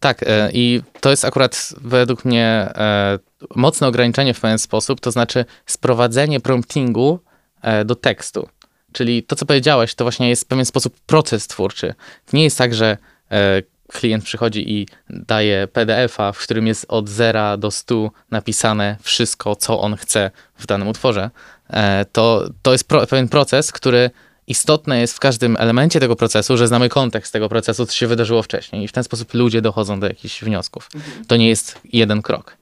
[0.00, 3.18] Tak, e, i to jest akurat według mnie e,
[3.56, 7.20] mocne ograniczenie w pewien sposób, to znaczy sprowadzenie promptingu
[7.62, 8.48] e, do tekstu.
[8.92, 11.94] Czyli to, co powiedziałeś, to właśnie jest w pewien sposób proces twórczy.
[12.32, 12.96] Nie jest tak, że
[13.30, 19.56] e, klient przychodzi i daje PDF-a, w którym jest od 0 do 100 napisane wszystko,
[19.56, 21.30] co on chce w danym utworze.
[21.70, 24.10] E, to, to jest pro, pewien proces, który
[24.46, 28.42] istotne jest w każdym elemencie tego procesu, że znamy kontekst tego procesu, co się wydarzyło
[28.42, 30.90] wcześniej i w ten sposób ludzie dochodzą do jakichś wniosków.
[31.26, 32.56] To nie jest jeden krok.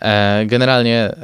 [0.00, 1.14] E, generalnie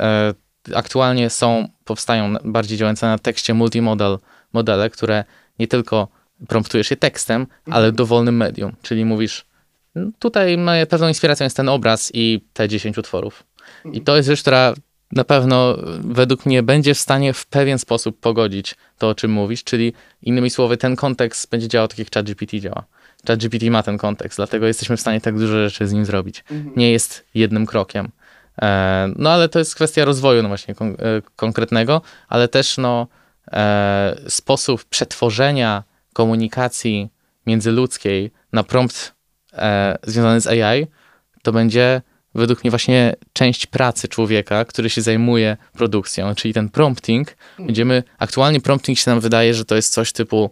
[0.74, 4.18] aktualnie są, powstają bardziej działające na tekście multimodal
[4.54, 5.24] modele, które
[5.58, 6.08] nie tylko
[6.48, 7.56] promptujesz je tekstem, mhm.
[7.68, 9.44] ale dowolnym medium, czyli mówisz,
[9.94, 13.44] no, tutaj pewną inspiracją jest ten obraz i te 10 utworów.
[13.84, 14.04] I mhm.
[14.04, 14.74] to jest rzecz, która
[15.12, 19.64] na pewno według mnie będzie w stanie w pewien sposób pogodzić to, o czym mówisz,
[19.64, 22.84] czyli innymi słowy, ten kontekst będzie działał tak, jak ChatGPT działa.
[23.26, 26.44] ChatGPT ma ten kontekst, dlatego jesteśmy w stanie tak dużo rzeczy z nim zrobić.
[26.50, 26.72] Mhm.
[26.76, 28.08] Nie jest jednym krokiem.
[28.62, 30.94] E, no ale to jest kwestia rozwoju no właśnie kon e,
[31.36, 33.06] konkretnego, ale też no
[34.28, 37.08] sposób przetworzenia komunikacji
[37.46, 39.14] międzyludzkiej na prompt
[39.52, 40.86] e, związany z AI,
[41.42, 42.02] to będzie
[42.34, 47.36] według mnie właśnie część pracy człowieka, który się zajmuje produkcją, czyli ten prompting.
[47.58, 50.50] Będziemy, aktualnie prompting się nam wydaje, że to jest coś typu,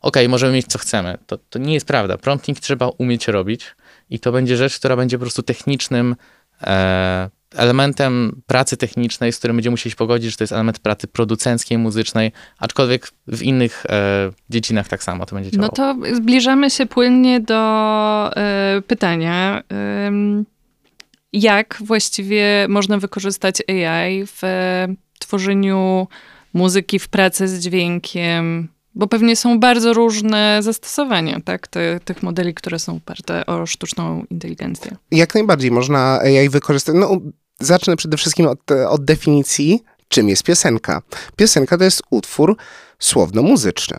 [0.00, 1.18] ok, możemy mieć co chcemy.
[1.26, 2.18] To, to nie jest prawda.
[2.18, 3.66] Prompting trzeba umieć robić
[4.10, 6.16] i to będzie rzecz, która będzie po prostu technicznym
[6.62, 11.06] e, elementem pracy technicznej, z którym będziemy musieli się pogodzić, że to jest element pracy
[11.06, 15.72] producenckiej, muzycznej, aczkolwiek w innych e, dziedzinach tak samo to będzie działało.
[15.78, 17.60] No to zbliżamy się płynnie do
[18.36, 19.62] e, pytania.
[19.72, 20.12] E,
[21.32, 24.42] jak właściwie można wykorzystać AI w
[25.18, 26.08] tworzeniu
[26.54, 32.54] muzyki, w pracy z dźwiękiem, bo pewnie są bardzo różne zastosowania, tak, Te, tych modeli,
[32.54, 34.96] które są oparte o sztuczną inteligencję.
[35.10, 36.94] Jak najbardziej można AI wykorzystać.
[36.98, 37.20] No,
[37.60, 41.02] zacznę przede wszystkim od, od definicji, czym jest piosenka.
[41.36, 42.56] Piosenka to jest utwór
[42.98, 43.98] słowno-muzyczny.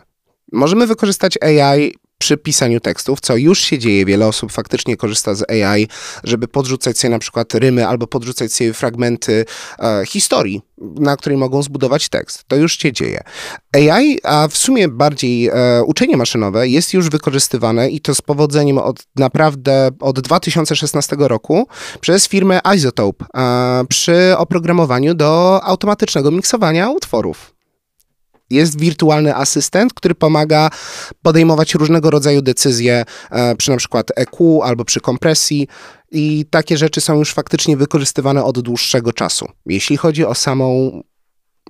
[0.52, 4.04] Możemy wykorzystać AI przy pisaniu tekstów, co już się dzieje.
[4.04, 5.88] Wiele osób faktycznie korzysta z AI,
[6.24, 9.44] żeby podrzucać sobie na przykład rymy albo podrzucać sobie fragmenty
[9.78, 12.44] e, historii, na której mogą zbudować tekst.
[12.48, 13.20] To już się dzieje.
[13.74, 18.78] AI, a w sumie bardziej e, uczenie maszynowe jest już wykorzystywane i to z powodzeniem
[18.78, 21.68] od naprawdę od 2016 roku
[22.00, 27.55] przez firmę Isotope e, przy oprogramowaniu do automatycznego miksowania utworów.
[28.50, 30.70] Jest wirtualny asystent, który pomaga
[31.22, 35.68] podejmować różnego rodzaju decyzje e, przy na przykład EQ albo przy kompresji
[36.12, 39.48] i takie rzeczy są już faktycznie wykorzystywane od dłuższego czasu.
[39.66, 41.02] Jeśli chodzi o samą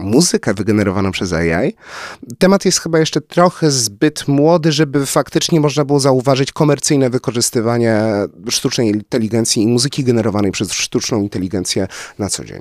[0.00, 1.74] muzykę wygenerowaną przez AI.
[2.38, 8.00] Temat jest chyba jeszcze trochę zbyt młody, żeby faktycznie można było zauważyć komercyjne wykorzystywanie
[8.50, 12.60] sztucznej inteligencji i muzyki generowanej przez sztuczną inteligencję na co dzień.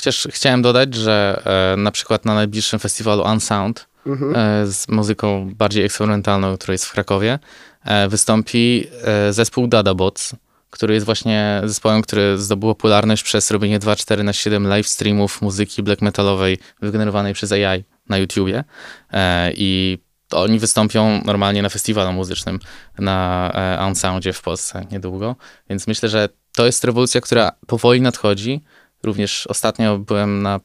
[0.00, 4.36] Chociaż chciałem dodać, że e, na przykład na najbliższym festiwalu Unsound mhm.
[4.36, 7.38] e, z muzyką bardziej eksperymentalną, która jest w Krakowie,
[7.84, 10.34] e, wystąpi e, zespół Dadabots,
[10.70, 15.82] który jest właśnie zespołem, który zdobył popularność przez robienie 2-4 na 7 live streamów muzyki
[15.82, 18.64] black metalowej wygenerowanej przez AI na YouTubie.
[19.12, 19.98] E, I
[20.30, 22.58] oni wystąpią normalnie na festiwalu muzycznym
[22.98, 25.36] na e, Unsoundzie w Polsce niedługo.
[25.70, 28.60] Więc myślę, że to jest rewolucja, która powoli nadchodzi.
[29.02, 30.60] Również ostatnio byłem na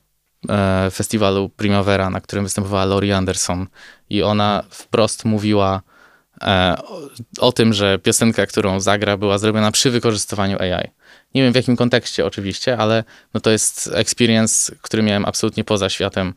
[0.50, 3.68] e, festiwalu Primavera, na którym występowała Lori Anderson
[4.10, 5.82] i ona wprost mówiła
[6.42, 7.02] e, o,
[7.40, 10.92] o, tym, że piosenka, którą zagra, była zrobiona przy wykorzystywaniu AI.
[11.36, 15.90] Nie wiem w jakim kontekście oczywiście, ale no to jest experience, który miałem absolutnie poza
[15.90, 16.34] światem,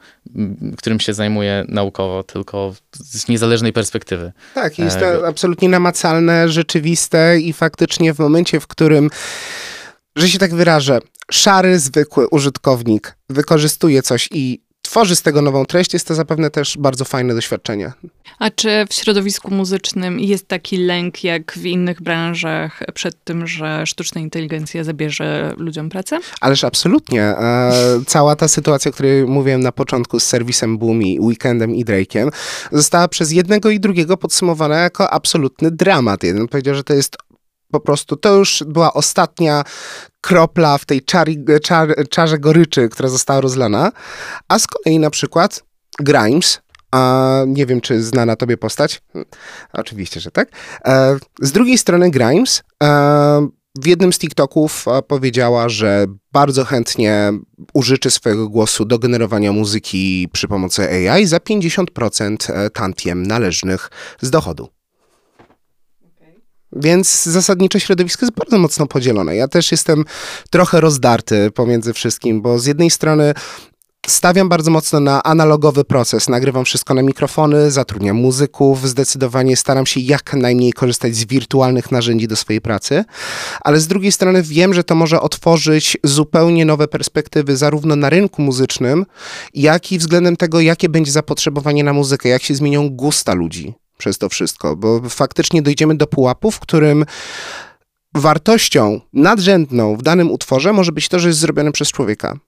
[0.78, 4.32] którym się zajmuję naukowo, tylko z niezależnej perspektywy.
[4.54, 9.11] Tak, jest to e, absolutnie namacalne, rzeczywiste i faktycznie w momencie, w którym
[10.16, 11.00] że się tak wyrażę,
[11.33, 16.77] szary, zwykły użytkownik wykorzystuje coś i tworzy z tego nową treść, jest to zapewne też
[16.79, 17.93] bardzo fajne doświadczenie.
[18.38, 23.87] A czy w środowisku muzycznym jest taki lęk, jak w innych branżach, przed tym, że
[23.87, 26.19] sztuczna inteligencja zabierze ludziom pracę?
[26.41, 27.23] Ależ absolutnie.
[27.23, 27.73] E,
[28.07, 32.31] cała ta sytuacja, o której mówiłem na początku z serwisem Boomi, Weekendem i Drake'iem,
[32.73, 36.23] została przez jednego i drugiego podsumowana jako absolutny dramat.
[36.23, 37.17] Jeden powiedział, że to jest
[37.71, 39.64] po prostu to już była ostatnia
[40.20, 43.92] kropla w tej czari, czar, czarze goryczy, która została rozlana.
[44.48, 45.64] A z kolei na przykład
[45.98, 49.02] Grimes, a nie wiem, czy znana tobie postać.
[49.12, 49.24] Hm,
[49.72, 50.48] oczywiście, że tak.
[50.85, 53.48] E, z drugiej strony Grimes e,
[53.83, 57.33] w jednym z TikToków e, powiedziała, że bardzo chętnie
[57.74, 64.78] użyczy swojego głosu do generowania muzyki przy pomocy AI za 50% tantiem należnych z dochodu.
[66.72, 69.37] Więc zasadniczo środowisko jest bardzo mocno podzielone.
[69.37, 70.04] Ja też jestem
[70.50, 73.35] trochę rozdarty pomiędzy wszystkim, bo z jednej strony
[74.07, 76.28] stawiam bardzo mocno na analogowy proces.
[76.28, 82.28] Nagrywam wszystko na mikrofony, zatrudniam muzyków, zdecydowanie staram się jak najmniej korzystać z wirtualnych narzędzi
[82.28, 83.04] do swojej pracy,
[83.61, 88.42] ale z drugiej strony wiem, że to może otworzyć zupełnie nowe perspektywy zarówno na rynku
[88.42, 89.07] muzycznym,
[89.54, 94.18] jak i względem tego, jakie będzie zapotrzebowanie na muzykę, jak się zmienią gusta ludzi przez
[94.18, 97.04] to wszystko, bo faktycznie dojdziemy do pułapu, w którym
[98.14, 102.38] wartością nadrzędną w danym utworze może być to, że jest zrobione przez człowieka.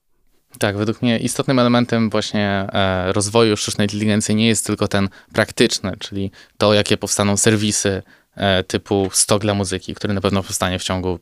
[0.59, 5.97] Tak, według mnie istotnym elementem właśnie e, rozwoju sztucznej inteligencji nie jest tylko ten praktyczny,
[5.99, 8.03] czyli to, jakie powstaną serwisy
[8.35, 11.19] e, typu stok dla muzyki, który na pewno powstanie w ciągu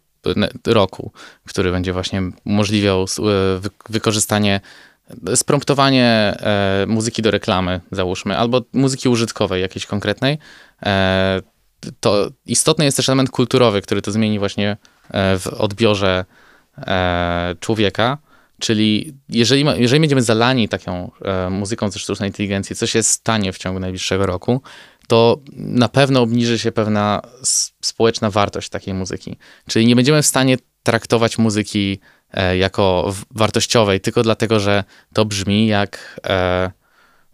[0.67, 1.13] roku,
[1.49, 3.05] który będzie właśnie umożliwiał e,
[3.89, 4.61] wykorzystanie
[5.35, 6.07] spromptowanie
[6.41, 10.39] e, muzyki do reklamy, załóżmy, albo muzyki użytkowej jakiejś konkretnej,
[10.83, 11.43] e,
[12.01, 14.77] to istotny jest też element kulturowy, który to zmieni właśnie
[15.11, 16.25] e, w odbiorze
[16.79, 18.19] e, człowieka.
[18.59, 23.59] Czyli jeżeli, jeżeli będziemy zalani taką e, muzyką ze sztucznej inteligencji, co się stanie w
[23.59, 24.63] ciągu najbliższego roku,
[25.09, 27.23] to na pewno obniży się pewna
[27.81, 29.37] społeczna wartość takiej muzyki.
[29.67, 32.01] Czyli nie będziemy w stanie traktować muzyki
[32.59, 36.71] jako wartościowej, tylko dlatego, że to brzmi jak e,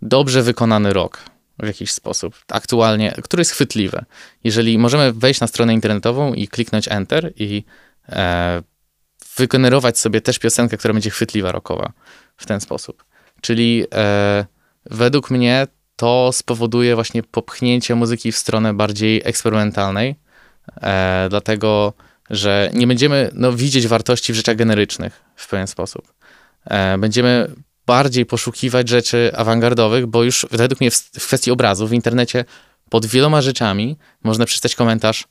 [0.03, 1.23] dobrze wykonany rok
[1.59, 4.05] w jakiś sposób, aktualnie, który jest chwytliwy.
[4.45, 7.65] Jeżeli możemy wejść na stronę internetową i kliknąć Enter i
[8.09, 8.63] e,
[9.37, 11.93] wygenerować sobie też piosenkę, która będzie chwytliwa rokowa
[12.37, 13.05] w ten sposób.
[13.41, 14.47] Czyli e,
[14.87, 20.17] według mnie to spowoduje właśnie popchnięcie muzyki w stronę bardziej eksperymentalnej,
[20.83, 21.93] e, dlatego
[22.31, 26.15] że nie będziemy no, widzieć wartości w rzeczach generycznych w pewien sposób.
[26.65, 27.51] E, będziemy
[27.87, 32.45] bardziej poszukiwać rzeczy awangardowych, bo już według mnie w, kwestii obrazu w internecie
[32.91, 35.25] pod wieloma rzeczami można przeczytać komentarz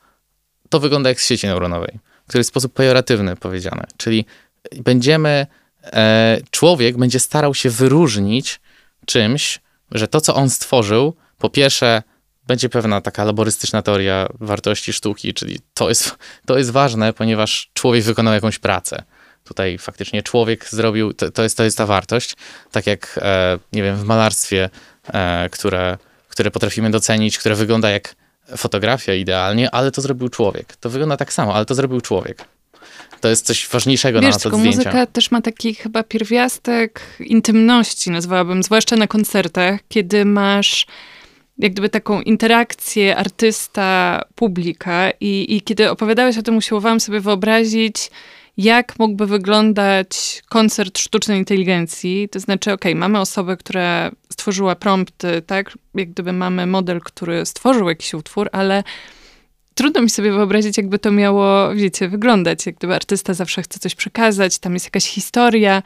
[0.69, 3.87] to wygląda jak z sieci neuronowej, który w sposób pejoratywny powiedziane.
[3.97, 4.25] Czyli
[4.77, 5.47] będziemy,
[5.83, 8.61] e, człowiek będzie starał się wyróżnić
[9.05, 9.59] czymś,
[9.91, 12.03] że to, co on stworzył, po pierwsze
[12.47, 18.03] będzie pewna taka laborystyczna teoria wartości sztuki, czyli to jest, to jest ważne, ponieważ człowiek
[18.03, 19.03] wykonał jakąś pracę.
[19.43, 22.35] Tutaj faktycznie człowiek zrobił, to, to jest, to jest ta wartość,
[22.71, 24.69] tak jak, e, nie wiem, w malarstwie,
[25.13, 28.15] e, które, które potrafimy docenić, które wygląda jak
[28.57, 30.75] fotografia idealnie, ale to zrobił człowiek.
[30.75, 32.45] To wygląda tak samo, ale to zrobił człowiek.
[33.21, 34.77] To jest coś ważniejszego Wiesz, na to zdjęcia.
[34.77, 40.85] muzyka też ma taki chyba pierwiastek intymności, nazwałabym, zwłaszcza na koncertach, kiedy masz
[41.57, 48.09] jak gdyby taką interakcję artysta-publika i, i kiedy opowiadałeś o tym, usiłowałam sobie wyobrazić,
[48.57, 52.29] jak mógłby wyglądać koncert sztucznej inteligencji.
[52.29, 55.77] To znaczy, ok, mamy osobę, która stworzyła prompty, tak?
[55.95, 58.83] Jak gdyby mamy model, który stworzył jakiś utwór, ale
[59.75, 62.65] trudno mi sobie wyobrazić, jakby to miało, wiecie, wyglądać.
[62.65, 65.83] Jak gdyby artysta zawsze chce coś przekazać, tam jest jakaś historia.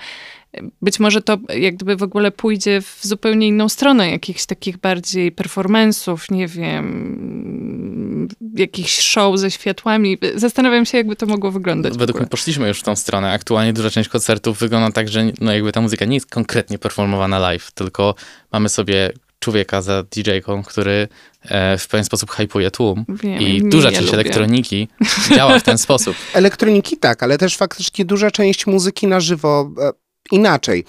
[0.82, 5.32] Być może to jak gdyby w ogóle pójdzie w zupełnie inną stronę, jakichś takich bardziej
[5.32, 10.18] performance'ów, nie wiem, jakichś show ze światłami.
[10.36, 11.98] Zastanawiam się, jakby to mogło wyglądać.
[11.98, 13.32] Według mnie poszliśmy już w tą stronę.
[13.32, 17.40] Aktualnie duża część koncertów wygląda tak, że no jakby ta muzyka nie jest konkretnie performowana
[17.40, 18.16] live, tylko
[18.52, 21.08] mamy sobie człowieka za DJ-ką, który
[21.42, 23.06] e, w pewien sposób hypuje tłum.
[23.10, 24.00] Wiem, I duża lubię.
[24.00, 24.88] część elektroniki
[25.36, 26.16] działa w ten sposób.
[26.34, 29.92] Elektroniki tak, ale też faktycznie duża część muzyki na żywo e,
[30.32, 30.86] inaczej.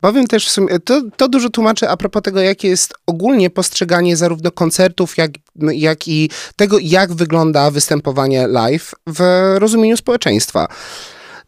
[0.00, 4.16] Powiem też w sumie, to, to dużo tłumaczy a propos tego, jakie jest ogólnie postrzeganie
[4.16, 10.68] zarówno koncertów, jak, jak i tego, jak wygląda występowanie live w rozumieniu społeczeństwa.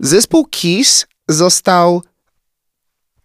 [0.01, 2.03] Zespół Kiss został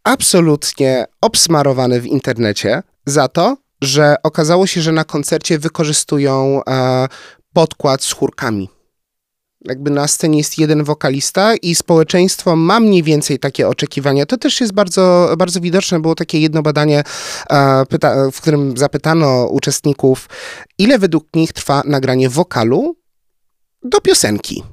[0.04, 7.08] absolutnie obsmarowany w internecie za to, że okazało się, że na koncercie wykorzystują e,
[7.54, 8.70] podkład z chórkami.
[9.68, 14.26] Jakby na scenie jest jeden wokalista i społeczeństwo ma mniej więcej takie oczekiwania.
[14.26, 16.00] To też jest bardzo, bardzo widoczne.
[16.00, 17.04] Było takie jedno badanie,
[17.50, 17.84] e,
[18.32, 20.30] w którym zapytano uczestników,
[20.78, 22.96] ile według nich trwa nagranie wokalu
[23.84, 24.64] do piosenki.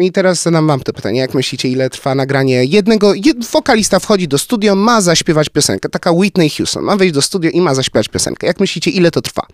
[0.00, 4.28] I teraz zadam wam to pytanie, jak myślicie, ile trwa nagranie jednego, jed, wokalista wchodzi
[4.28, 8.08] do studio, ma zaśpiewać piosenkę, taka Whitney Houston, ma wejść do studia i ma zaśpiewać
[8.08, 8.46] piosenkę.
[8.46, 9.46] Jak myślicie, ile to trwa?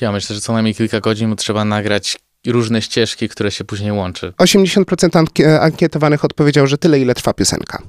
[0.00, 4.32] Ja myślę, że co najmniej kilka godzin trzeba nagrać różne ścieżki, które się później łączy.
[4.38, 7.82] 80% anki- ankietowanych odpowiedział, że tyle, ile trwa piosenka.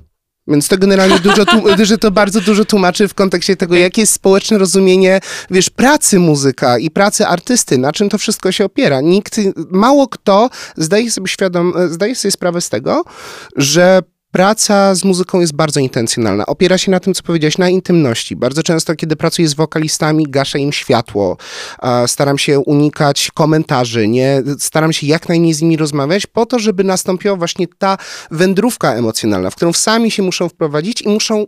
[0.48, 1.44] Więc to generalnie dużo,
[1.84, 5.20] że to bardzo dużo tłumaczy w kontekście tego, jakie jest społeczne rozumienie,
[5.52, 9.02] wiesz, pracy muzyka i pracy artysty, na czym to wszystko się opiera.
[9.02, 9.40] Nikt,
[9.72, 13.04] mało kto zdaje sobie świadom, zdaje sobie sprawę z tego,
[13.56, 16.46] że praca z muzyką jest bardzo intencjonalna.
[16.46, 18.36] Opiera się na tym, co powiedziałeś, na intymności.
[18.36, 21.38] Bardzo często, kiedy pracuję z wokalistami, gaszę im światło.
[22.08, 24.44] Staram się unikać komentarzy, nie?
[24.60, 27.98] Staram się jak najmniej z nimi rozmawiać, po to, żeby nastąpiła właśnie ta
[28.32, 31.46] wędrówka emocjonalna, w którą sami się muszą wprowadzić i muszą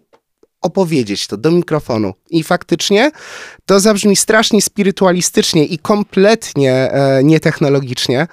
[0.62, 2.14] opowiedzieć to do mikrofonu.
[2.30, 3.12] I faktycznie
[3.66, 8.28] to zabrzmi strasznie spirytualistycznie i kompletnie e, nietechnologicznie,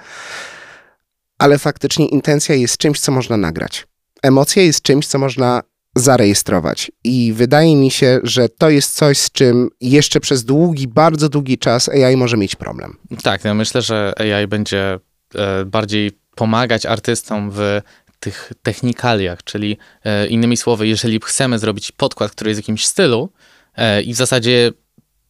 [1.37, 3.87] ale faktycznie intencja jest czymś, co można nagrać.
[4.21, 5.61] Emocja jest czymś, co można
[5.95, 6.91] zarejestrować.
[7.03, 11.57] I wydaje mi się, że to jest coś, z czym jeszcze przez długi, bardzo długi
[11.57, 12.97] czas AI może mieć problem.
[13.23, 14.99] Tak, ja myślę, że AI będzie
[15.35, 17.81] e, bardziej pomagać artystom w
[18.19, 23.29] tych technikaliach, czyli e, innymi słowy, jeżeli chcemy zrobić podkład, który jest w jakimś stylu
[23.75, 24.71] e, i w zasadzie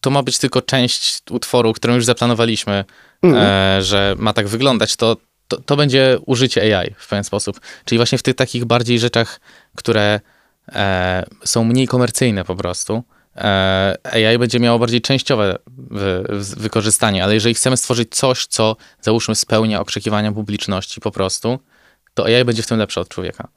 [0.01, 2.85] to ma być tylko część utworu, którą już zaplanowaliśmy,
[3.23, 5.17] e, że ma tak wyglądać, to,
[5.49, 7.59] to, to będzie użycie AI w pewien sposób.
[7.85, 9.39] Czyli właśnie w tych takich bardziej rzeczach,
[9.75, 10.19] które
[10.71, 13.03] e, są mniej komercyjne po prostu,
[13.35, 18.75] e, AI będzie miało bardziej częściowe wy, wy- wykorzystanie, ale jeżeli chcemy stworzyć coś, co
[19.01, 21.59] załóżmy spełnia oczekiwania publiczności po prostu,
[22.13, 23.47] to AI będzie w tym lepsze od człowieka.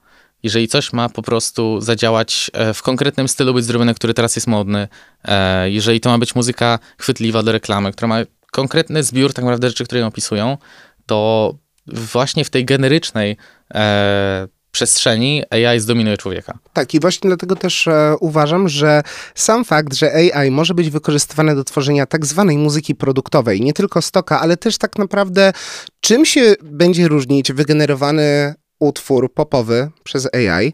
[0.42, 4.46] Jeżeli coś ma po prostu zadziałać e, w konkretnym stylu, być zrobione, który teraz jest
[4.46, 4.88] modny,
[5.24, 8.18] e, jeżeli to ma być muzyka chwytliwa do reklamy, która ma
[8.52, 10.58] konkretny zbiór tak naprawdę rzeczy, które ją opisują,
[11.06, 11.54] to
[11.86, 13.36] właśnie w tej generycznej
[13.74, 16.58] e, przestrzeni AI zdominuje człowieka.
[16.72, 19.02] Tak, i właśnie dlatego też e, uważam, że
[19.34, 24.02] sam fakt, że AI może być wykorzystywane do tworzenia tak zwanej muzyki produktowej, nie tylko
[24.02, 25.52] stoka, ale też tak naprawdę
[26.00, 30.72] czym się będzie różnić wygenerowany utwór popowy przez AI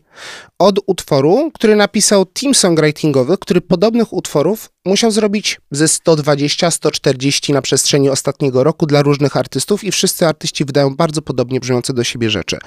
[0.59, 8.11] od utworu, który napisał team songwritingowy, który podobnych utworów musiał zrobić ze 120-140 na przestrzeni
[8.11, 12.59] ostatniego roku dla różnych artystów i wszyscy artyści wydają bardzo podobnie brzmiące do siebie rzeczy.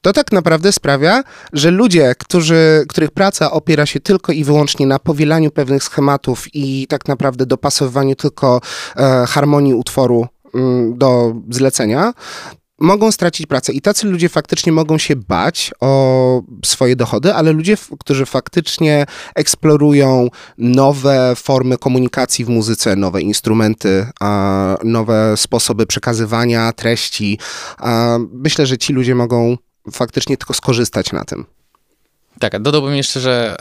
[0.00, 1.22] To tak naprawdę sprawia,
[1.52, 6.86] że ludzie, którzy, których praca opiera się tylko i wyłącznie na powielaniu pewnych schematów i
[6.86, 8.60] tak naprawdę dopasowywaniu tylko
[8.96, 12.12] e, harmonii utworu mm, do zlecenia,
[12.84, 13.72] mogą stracić pracę.
[13.72, 20.28] I tacy ludzie faktycznie mogą się bać o swoje dochody, ale ludzie, którzy faktycznie eksplorują
[20.58, 24.06] nowe formy komunikacji w muzyce, nowe instrumenty,
[24.84, 27.38] nowe sposoby przekazywania treści,
[28.32, 29.56] myślę, że ci ludzie mogą
[29.92, 31.46] faktycznie tylko skorzystać na tym.
[32.38, 33.56] Tak, dodałbym jeszcze, że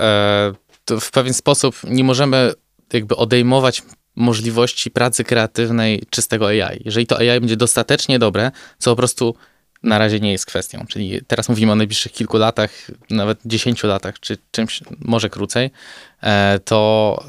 [0.90, 2.54] e, w pewien sposób nie możemy
[2.94, 3.84] jakby odejmować
[4.16, 6.82] możliwości pracy kreatywnej czystego AI.
[6.86, 9.36] Jeżeli to AI będzie dostatecznie dobre, co po prostu
[9.84, 12.72] na razie nie jest kwestią, czyli teraz mówimy o najbliższych kilku latach,
[13.10, 15.72] nawet dziesięciu latach, czy czymś może krócej,
[16.22, 17.24] e, to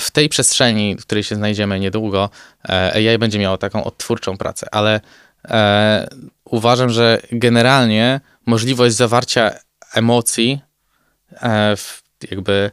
[0.00, 2.30] w tej przestrzeni, w której się znajdziemy niedługo,
[2.68, 5.00] e, AI będzie miało taką odtwórczą pracę, ale
[5.44, 6.08] e,
[6.44, 9.54] uważam, że generalnie możliwość zawarcia
[9.94, 10.60] emocji,
[11.76, 12.70] w, jakby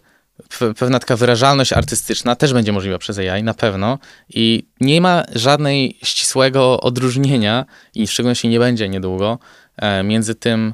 [0.78, 4.00] pewna taka wyrażalność artystyczna też będzie możliwa przez AI, na pewno.
[4.30, 7.66] I nie ma żadnej ścisłego odróżnienia,
[7.96, 9.40] i w szczególności nie będzie niedługo,
[9.78, 10.74] e, między tym,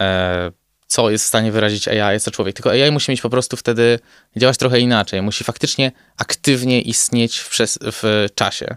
[0.00, 0.50] e,
[0.86, 2.56] co jest w stanie wyrazić AI, co człowiek.
[2.56, 3.98] Tylko AI musi mieć po prostu wtedy
[4.36, 5.22] działać trochę inaczej.
[5.22, 7.50] Musi faktycznie aktywnie istnieć w,
[7.80, 8.76] w czasie.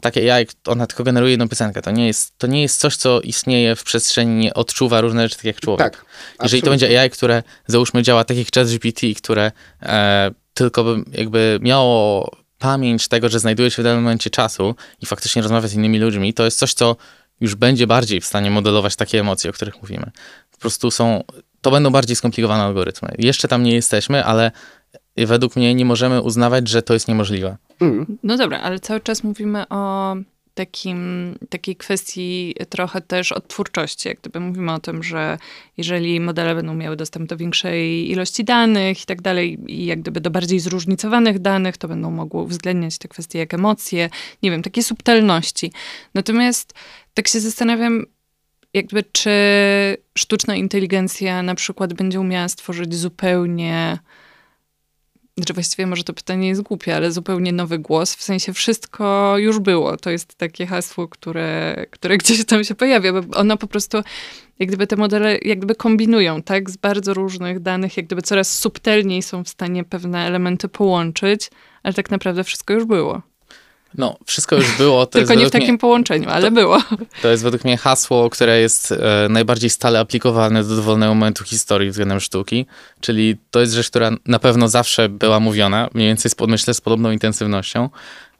[0.00, 1.82] Takie AI, ona tylko generuje jedną piosenkę.
[1.82, 5.36] To nie, jest, to nie jest coś, co istnieje w przestrzeni, nie odczuwa różne rzeczy
[5.36, 5.90] tak jak człowiek.
[5.90, 6.04] Tak.
[6.42, 11.58] Jeżeli to będzie AI, które załóżmy działa tak jak ChatGPT, które e, tylko by jakby
[11.62, 15.98] miało pamięć tego, że znajduje się w danym momencie czasu i faktycznie rozmawia z innymi
[15.98, 16.96] ludźmi, to jest coś, co
[17.40, 20.10] już będzie bardziej w stanie modelować takie emocje, o których mówimy.
[20.50, 21.24] Po prostu są,
[21.60, 23.14] to będą bardziej skomplikowane algorytmy.
[23.18, 24.50] Jeszcze tam nie jesteśmy, ale
[25.16, 27.56] według mnie nie możemy uznawać, że to jest niemożliwe.
[27.80, 28.18] Mm.
[28.22, 30.16] No dobra, ale cały czas mówimy o
[30.54, 34.08] takim, takiej kwestii trochę też odtwórczości.
[34.08, 35.38] Jak gdyby mówimy o tym, że
[35.76, 40.20] jeżeli modele będą miały dostęp do większej ilości danych i tak dalej, i jak gdyby
[40.20, 44.10] do bardziej zróżnicowanych danych, to będą mogły uwzględniać te kwestie jak emocje,
[44.42, 45.72] nie wiem, takie subtelności.
[46.14, 46.74] Natomiast
[47.14, 48.04] tak się zastanawiam,
[48.74, 49.30] jakby czy
[50.18, 53.98] sztuczna inteligencja na przykład będzie umiała stworzyć zupełnie
[55.40, 59.58] znaczy właściwie może to pytanie jest głupie, ale zupełnie nowy głos, w sensie wszystko już
[59.58, 59.96] było.
[59.96, 63.98] To jest takie hasło, które, które gdzieś tam się pojawia, bo ono po prostu,
[64.58, 68.58] jak gdyby te modele, jak gdyby kombinują, tak, z bardzo różnych danych, jak gdyby coraz
[68.58, 71.50] subtelniej są w stanie pewne elementy połączyć,
[71.82, 73.29] ale tak naprawdę wszystko już było.
[73.98, 75.06] No, wszystko już było.
[75.06, 76.82] To Tylko nie w takim mnie, połączeniu, ale to, było.
[77.22, 81.90] To jest według mnie hasło, które jest e, najbardziej stale aplikowane do dowolnego momentu historii
[81.90, 82.66] względem sztuki,
[83.00, 86.80] czyli to jest rzecz, która na pewno zawsze była mówiona, mniej więcej z, myślę z
[86.80, 87.88] podobną intensywnością.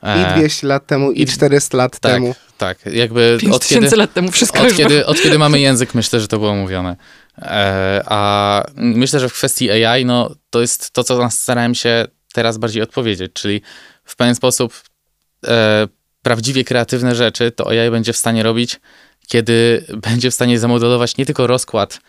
[0.02, 2.34] E, I 200 lat temu, i, i 400 lat tak, temu.
[2.58, 6.28] Tak, jakby od kiedy, lat temu wszystko od kiedy, od kiedy mamy język, myślę, że
[6.28, 6.96] to było mówione.
[7.38, 12.58] E, a myślę, że w kwestii AI, no to jest to, co starałem się teraz
[12.58, 13.62] bardziej odpowiedzieć, czyli
[14.04, 14.89] w pewien sposób
[15.46, 15.88] e,
[16.22, 18.80] prawdziwie kreatywne rzeczy, to AI będzie w stanie robić,
[19.26, 22.00] kiedy będzie w stanie zamodelować nie tylko rozkład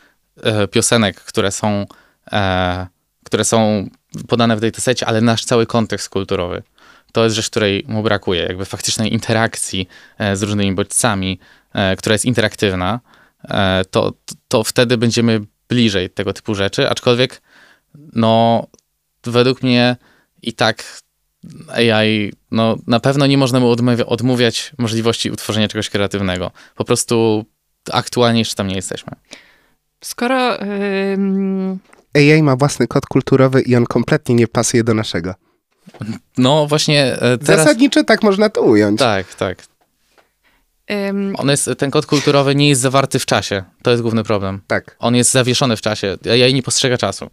[0.44, 1.86] e, piosenek, które są,
[2.32, 2.88] e,
[3.26, 3.90] które są
[4.28, 6.64] podane w datasecie, ale nasz cały kontekst kulturowy.
[7.12, 11.40] To jest rzecz, której mu brakuje, jakby faktycznej interakcji e, z różnymi bodźcami,
[11.74, 13.00] e, która jest interaktywna,
[13.44, 14.14] e, to,
[14.48, 17.42] to wtedy będziemy bliżej tego typu rzeczy, aczkolwiek
[18.14, 18.68] no
[19.24, 19.96] według mnie
[20.42, 21.02] i tak
[21.68, 26.52] AI, no na pewno nie można mu odmawia, odmówiać możliwości utworzenia czegoś kreatywnego.
[26.76, 27.46] Po prostu
[27.92, 29.14] aktualnie jeszcze tam nie jesteśmy.
[30.04, 30.58] Skoro...
[30.66, 31.78] Yy...
[32.14, 35.36] AI ma własny kod kulturowy i on kompletnie nie pasuje do naszego.
[36.38, 37.64] No właśnie e, teraz...
[37.64, 39.00] Zasadniczo tak można to ująć.
[39.00, 39.64] Tak, tak.
[41.38, 43.64] On jest, ten kod kulturowy nie jest zawarty w czasie.
[43.82, 44.62] To jest główny problem.
[44.68, 44.96] Tak.
[45.00, 46.18] On jest zawieszony w czasie.
[46.32, 47.30] AI nie postrzega czasu.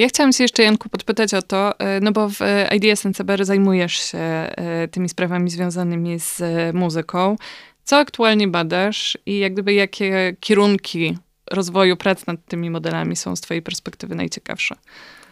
[0.00, 3.44] Ja chciałam się jeszcze, Janku, podpytać o to, e, no bo w e, IDS NCBR
[3.44, 6.42] zajmujesz się e, tymi sprawami związanymi z
[6.74, 7.36] muzyką.
[7.84, 11.18] Co aktualnie badasz i jak gdyby jakie kierunki
[11.50, 14.74] rozwoju prac nad tymi modelami są z twojej perspektywy najciekawsze?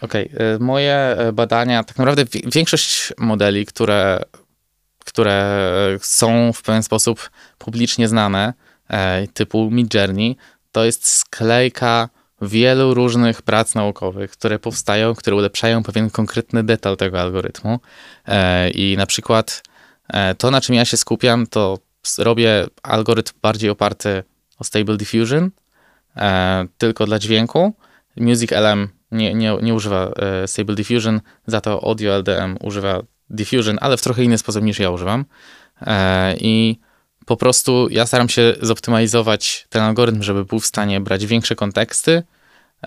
[0.00, 0.58] Okej, okay.
[0.60, 4.20] moje badania, tak naprawdę większość modeli, które,
[4.98, 5.58] które
[6.00, 8.54] są w pewien sposób publicznie znane,
[9.34, 10.36] typu Midjourney,
[10.72, 12.08] to jest sklejka
[12.42, 17.80] wielu różnych prac naukowych, które powstają, które ulepszają pewien konkretny detal tego algorytmu.
[18.28, 19.62] E, I na przykład
[20.08, 21.78] e, to, na czym ja się skupiam, to
[22.18, 24.22] robię algorytm bardziej oparty
[24.58, 25.50] o Stable Diffusion,
[26.16, 27.74] e, tylko dla dźwięku.
[28.16, 30.12] Music LM nie, nie, nie używa
[30.46, 34.90] Stable Diffusion, za to Audio LDM używa Diffusion, ale w trochę inny sposób niż ja
[34.90, 35.24] używam.
[36.40, 36.78] I
[37.28, 42.22] po prostu ja staram się zoptymalizować ten algorytm, żeby był w stanie brać większe konteksty,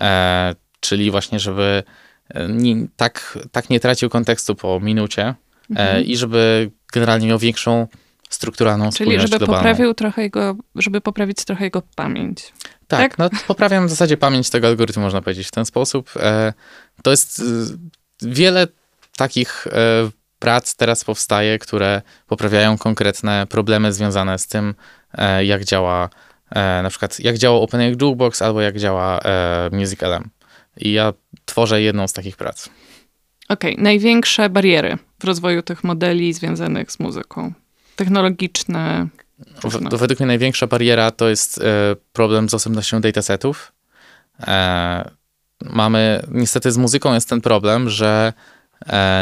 [0.00, 1.82] e, czyli właśnie, żeby
[2.28, 5.34] e, nie, tak, tak nie tracił kontekstu po minucie e,
[5.70, 6.04] mhm.
[6.04, 7.86] i żeby generalnie miał większą
[8.30, 9.70] strukturalną Czyli spójność żeby globalną.
[9.70, 12.52] poprawił trochę jego, żeby poprawić trochę jego pamięć.
[12.88, 13.18] Tak, tak?
[13.18, 16.10] no poprawiam w zasadzie pamięć tego algorytmu, można powiedzieć w ten sposób.
[16.16, 16.52] E,
[17.02, 17.42] to jest
[18.22, 18.66] wiele
[19.16, 19.66] takich
[20.42, 24.74] prac teraz powstaje, które poprawiają konkretne problemy związane z tym,
[25.14, 26.08] e, jak działa
[26.50, 30.30] e, na przykład jak działa OpenAI Jukebox albo jak działa e, Music LM.
[30.76, 31.12] I ja
[31.44, 32.68] tworzę jedną z takich prac.
[33.48, 33.84] Okej, okay.
[33.84, 37.52] największe bariery w rozwoju tych modeli związanych z muzyką?
[37.96, 39.08] Technologiczne?
[39.64, 41.60] W, według mnie największa bariera to jest
[42.12, 43.72] problem z dostępnością datasetów.
[45.64, 48.32] mamy, niestety z muzyką jest ten problem, że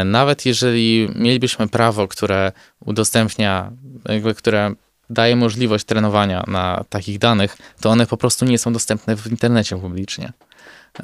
[0.05, 3.73] nawet jeżeli mielibyśmy prawo, które udostępnia,
[4.37, 4.75] które
[5.11, 9.77] daje możliwość trenowania na takich danych, to one po prostu nie są dostępne w internecie
[9.77, 10.33] publicznie.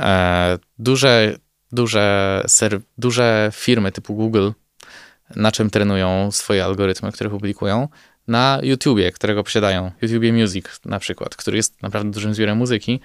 [0.01, 1.37] E, duże,
[1.73, 4.51] duże, ser, duże firmy typu Google,
[5.37, 7.89] na czym trenują swoje algorytmy, które publikują?
[8.29, 9.91] Na YouTubie, którego posiadają.
[10.03, 13.01] YouTube Music na przykład, który jest naprawdę dużym zbiorem muzyki.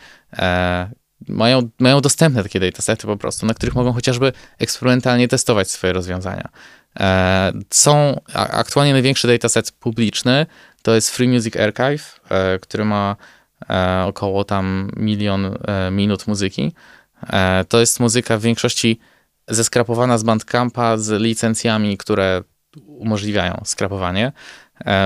[1.27, 6.49] Mają, mają dostępne takie datasety po prostu, na których mogą chociażby eksperymentalnie testować swoje rozwiązania.
[6.99, 10.45] E, są aktualnie największy dataset publiczny,
[10.81, 13.15] to jest Free Music Archive, e, który ma
[13.69, 15.57] e, około tam milion
[15.91, 16.71] minut muzyki.
[17.67, 18.99] To jest muzyka w większości
[19.47, 22.43] zeskrapowana z Bandcampa z licencjami, które
[22.85, 24.31] umożliwiają skrapowanie.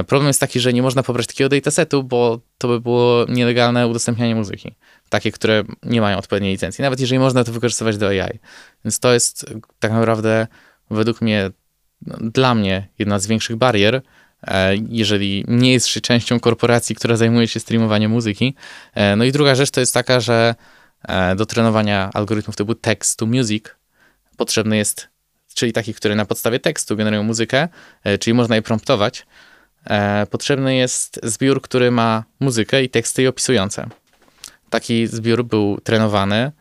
[0.08, 4.36] Problem jest taki, że nie można pobrać takiego datasetu, bo to by było nielegalne udostępnianie
[4.36, 4.76] muzyki.
[5.10, 6.82] Takie, które nie mają odpowiedniej licencji.
[6.82, 8.40] Nawet jeżeli można to wykorzystywać do AI.
[8.86, 9.46] Więc to jest
[9.80, 10.48] tak naprawdę
[10.90, 11.52] według mnie
[12.22, 14.02] dla mnie jedna z większych barier,
[14.48, 18.56] e, jeżeli nie jest się częścią korporacji, która zajmuje się streamowaniem muzyki.
[18.94, 20.56] E, no i druga rzecz to jest taka, że
[21.08, 23.66] e, do trenowania algorytmów typu text to music
[24.38, 25.08] potrzebny jest,
[25.54, 27.68] czyli takich, które na podstawie tekstu generują muzykę,
[28.20, 29.26] czyli można je promptować,
[30.30, 33.90] potrzebny jest zbiór, który ma muzykę i teksty opisujące.
[34.70, 36.52] Taki zbiór był trenowany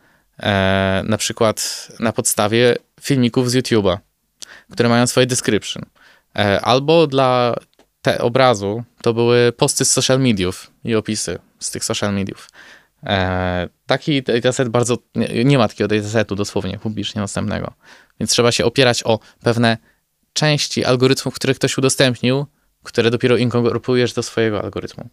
[1.03, 3.97] na przykład na podstawie filmików z YouTube'a
[4.71, 5.83] które mają swoje description.
[6.35, 7.55] E, albo dla
[8.01, 12.49] te obrazu to były posty z social mediów i opisy z tych social mediów.
[13.03, 17.73] E, taki dataset bardzo, nie, nie ma takiego datasetu dosłownie publicznie dostępnego.
[18.19, 19.77] Więc trzeba się opierać o pewne
[20.33, 22.45] części algorytmów, które ktoś udostępnił,
[22.83, 25.09] które dopiero inkorporujesz do swojego algorytmu.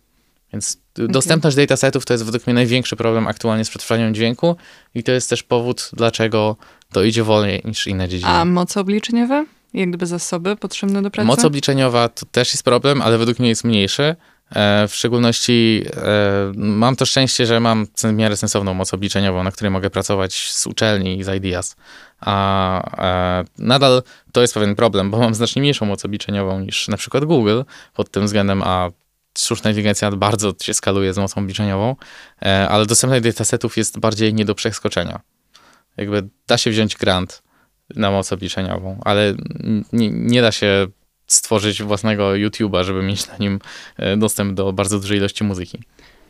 [0.52, 1.08] Więc okay.
[1.08, 4.56] dostępność datasetów to jest według mnie największy problem aktualnie z przetwarzaniem dźwięku
[4.94, 6.56] i to jest też powód, dlaczego
[6.92, 8.30] to idzie wolniej niż inne dziedziny.
[8.30, 9.44] A moce obliczeniowe?
[9.74, 11.26] Jak gdyby zasoby potrzebne do pracy?
[11.26, 14.16] Moc obliczeniowa to też jest problem, ale według mnie jest mniejszy.
[14.54, 19.50] E, w szczególności e, mam to szczęście, że mam w miarę sensowną moc obliczeniową, na
[19.50, 21.76] której mogę pracować z uczelni i z IDEAS.
[22.20, 26.96] A e, nadal to jest pewien problem, bo mam znacznie mniejszą moc obliczeniową niż na
[26.96, 27.62] przykład Google
[27.94, 28.90] pod tym względem, a
[29.38, 31.96] sztuczna inteligencja bardzo się skaluje z mocą obliczeniową,
[32.68, 35.20] ale dostępność datasetów jest bardziej nie do przeskoczenia.
[35.96, 37.42] Jakby da się wziąć grant
[37.96, 39.34] na moc obliczeniową, ale
[39.92, 40.86] nie, nie da się
[41.26, 43.58] stworzyć własnego YouTube'a, żeby mieć na nim
[43.96, 45.82] e, dostęp do bardzo dużej ilości muzyki.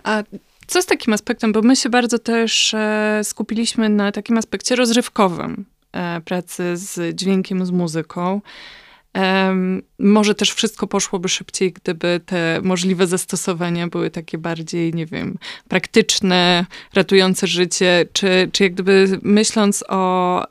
[0.04, 0.22] A
[0.66, 1.52] co z takim aspektem?
[1.52, 7.66] Bo my się bardzo też e, skupiliśmy na takim aspekcie rozrywkowym e, pracy z dźwiękiem,
[7.66, 8.40] z muzyką.
[9.98, 15.38] Może też wszystko poszłoby szybciej, gdyby te możliwe zastosowania były takie bardziej, nie wiem,
[15.68, 20.46] praktyczne, ratujące życie, czy, czy jak gdyby myśląc o y,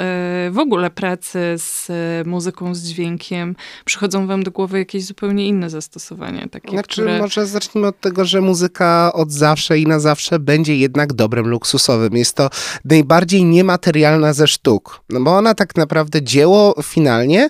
[0.51, 3.55] w ogóle pracy z y, muzyką, z dźwiękiem,
[3.86, 6.47] przychodzą wam do głowy jakieś zupełnie inne zastosowania?
[6.47, 7.20] Takie, znaczy, które...
[7.20, 12.18] może zacznijmy od tego, że muzyka od zawsze i na zawsze będzie jednak dobrem luksusowym.
[12.18, 12.49] Jest to
[12.86, 17.49] najbardziej niematerialna ze sztuk, no bo ona tak naprawdę dzieło finalnie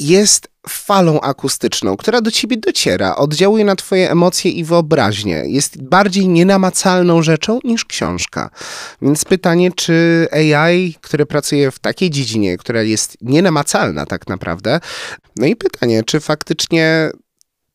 [0.00, 5.42] jest falą akustyczną, która do ciebie dociera, oddziałuje na twoje emocje i wyobraźnię.
[5.46, 8.50] Jest bardziej nienamacalną rzeczą niż książka.
[9.02, 14.80] Więc pytanie, czy AI, które pracuje w takiej dziedzinie, która jest nienamacalna tak naprawdę,
[15.36, 17.10] no i pytanie, czy faktycznie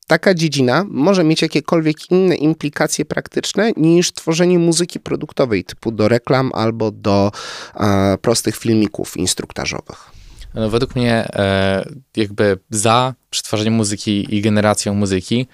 [0.08, 6.52] taka dziedzina może mieć jakiekolwiek inne implikacje praktyczne niż tworzenie muzyki produktowej typu do reklam
[6.54, 7.32] albo do
[7.76, 10.15] e, prostych filmików instruktażowych.
[10.56, 11.86] No, według mnie e,
[12.16, 15.48] jakby za przetwarzaniem muzyki i generacją muzyki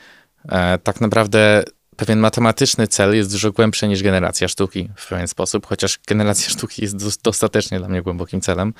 [0.49, 1.63] e, tak naprawdę
[1.95, 6.81] pewien matematyczny cel jest dużo głębszy niż generacja sztuki w pewien sposób, chociaż generacja sztuki
[6.81, 8.73] jest dostatecznie dla mnie głębokim celem.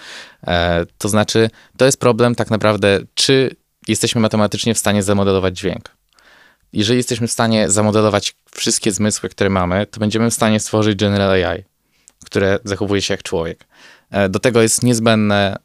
[0.47, 3.55] E, to znaczy, to jest problem tak naprawdę, czy
[3.87, 5.89] jesteśmy matematycznie w stanie zamodelować dźwięk.
[6.73, 11.31] Jeżeli jesteśmy w stanie zamodelować wszystkie zmysły, które mamy, to będziemy w stanie stworzyć General
[11.31, 11.63] AI,
[12.25, 13.67] które zachowuje się jak człowiek.
[14.29, 15.57] Do tego jest niezbędne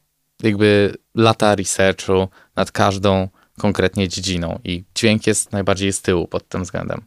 [0.42, 3.28] jakby lata researchu nad każdą
[3.58, 7.02] konkretnie dziedziną i dźwięk jest najbardziej z tyłu pod tym względem.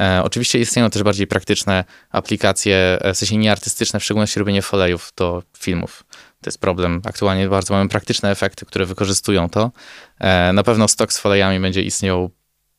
[0.00, 5.12] E, oczywiście istnieją też bardziej praktyczne aplikacje, e, w sensie nieartystyczne, w szczególności robienie folejów
[5.16, 6.04] do filmów.
[6.40, 7.02] To jest problem.
[7.04, 9.70] Aktualnie bardzo mamy praktyczne efekty, które wykorzystują to.
[10.20, 12.30] E, na pewno stok z folejami będzie istniał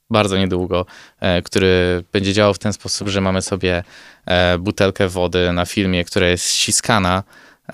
[0.09, 0.85] bardzo niedługo,
[1.19, 3.83] e, który będzie działał w ten sposób, że mamy sobie
[4.25, 7.23] e, butelkę wody na filmie, która jest ściskana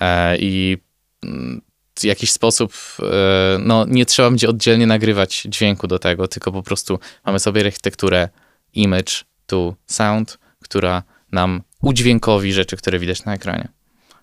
[0.00, 0.78] e, i
[1.24, 1.62] mm,
[2.04, 2.72] jakiś sposób,
[3.02, 7.66] e, no nie trzeba będzie oddzielnie nagrywać dźwięku do tego, tylko po prostu mamy sobie
[7.66, 8.28] architekturę
[8.74, 9.12] image
[9.46, 13.68] to sound, która nam udźwiękowi rzeczy, które widać na ekranie.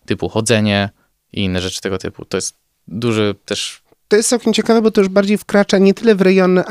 [0.05, 0.89] Typu chodzenie
[1.33, 2.25] i inne rzeczy tego typu.
[2.25, 2.55] To jest
[2.87, 6.57] duży też To jest całkiem ciekawe, bo to już bardziej wkracza nie tyle w rejon
[6.57, 6.63] e,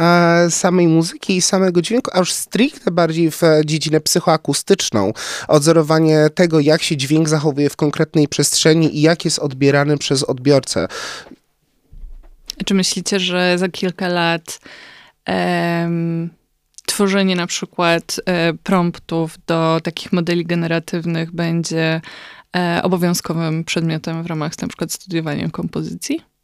[0.50, 5.12] samej muzyki i samego dźwięku, a już stricte bardziej w e, dziedzinę psychoakustyczną.
[5.48, 10.88] Odzorowanie tego, jak się dźwięk zachowuje w konkretnej przestrzeni i jak jest odbierany przez odbiorcę.
[12.64, 14.58] Czy myślicie, że za kilka lat
[15.24, 16.30] em,
[16.86, 22.00] tworzenie na przykład e, promptów do takich modeli generatywnych będzie
[22.56, 26.35] e, obowiązkowym przedmiotem w ramach na przykład studiowania kompozycji?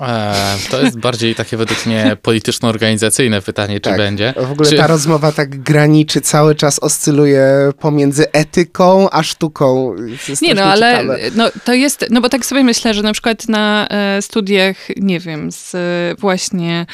[0.00, 0.34] E,
[0.70, 3.98] to jest bardziej takie według mnie polityczno-organizacyjne pytanie, czy Tak.
[3.98, 4.34] będzie.
[4.36, 7.46] W ogóle Czy- ta rozmowa tak graniczy, cały czas oscyluje
[7.80, 9.94] pomiędzy etyką a sztuką.
[10.42, 11.18] Nie, no ale ciekawe.
[11.36, 15.20] no, to jest, no bo tak sobie myślę, że na przykład na e, studiach, nie
[15.20, 15.78] wiem, z e,
[16.18, 16.86] właśnie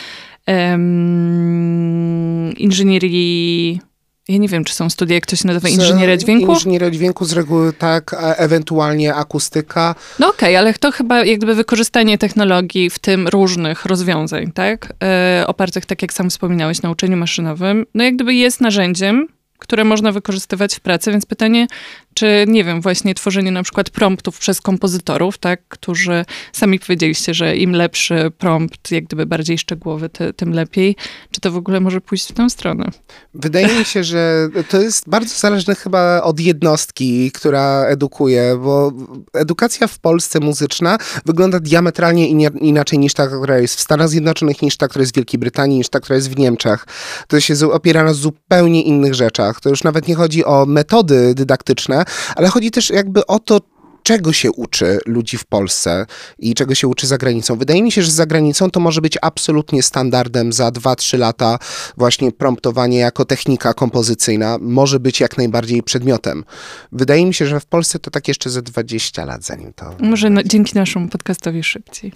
[0.46, 3.80] em, inżynierii,
[4.28, 6.52] ja nie wiem, czy są studia, jak to się nazywa, inżynieria dźwięku?
[6.52, 9.94] Inżynieria dźwięku z reguły tak, ewentualnie akustyka.
[10.18, 14.92] No okej, ale to chyba jak gdyby wykorzystanie technologii, w tym różnych rozwiązań, tak?
[15.02, 19.84] E, opartych, tak jak sam wspominałeś, na uczeniu maszynowym, no jak gdyby jest narzędziem, które
[19.84, 21.66] można wykorzystywać w pracy, więc pytanie,
[22.14, 27.56] czy, nie wiem, właśnie tworzenie na przykład promptów przez kompozytorów, tak, którzy sami powiedzieliście, że
[27.56, 30.96] im lepszy prompt, jak gdyby bardziej szczegółowy, ty, tym lepiej,
[31.30, 32.90] czy to w ogóle może pójść w tę stronę?
[33.34, 38.92] Wydaje mi się, że to jest bardzo zależne chyba od jednostki, która edukuje, bo
[39.32, 42.28] edukacja w Polsce muzyczna wygląda diametralnie
[42.60, 45.78] inaczej niż ta, która jest w Stanach Zjednoczonych, niż ta, która jest w Wielkiej Brytanii,
[45.78, 46.86] niż ta, która jest w Niemczech.
[47.28, 49.60] To się opiera na zupełnie innych rzeczach.
[49.60, 52.03] To już nawet nie chodzi o metody dydaktyczne,
[52.36, 53.61] ale chodzi też jakby o to,
[54.05, 56.07] czego się uczy ludzi w Polsce
[56.38, 57.57] i czego się uczy za granicą.
[57.57, 61.59] Wydaje mi się, że za granicą to może być absolutnie standardem za 2-3 lata
[61.96, 66.44] właśnie promptowanie jako technika kompozycyjna może być jak najbardziej przedmiotem.
[66.92, 69.96] Wydaje mi się, że w Polsce to tak jeszcze ze 20 lat zanim to...
[70.00, 72.12] Może na, dzięki naszemu podcastowi szybciej.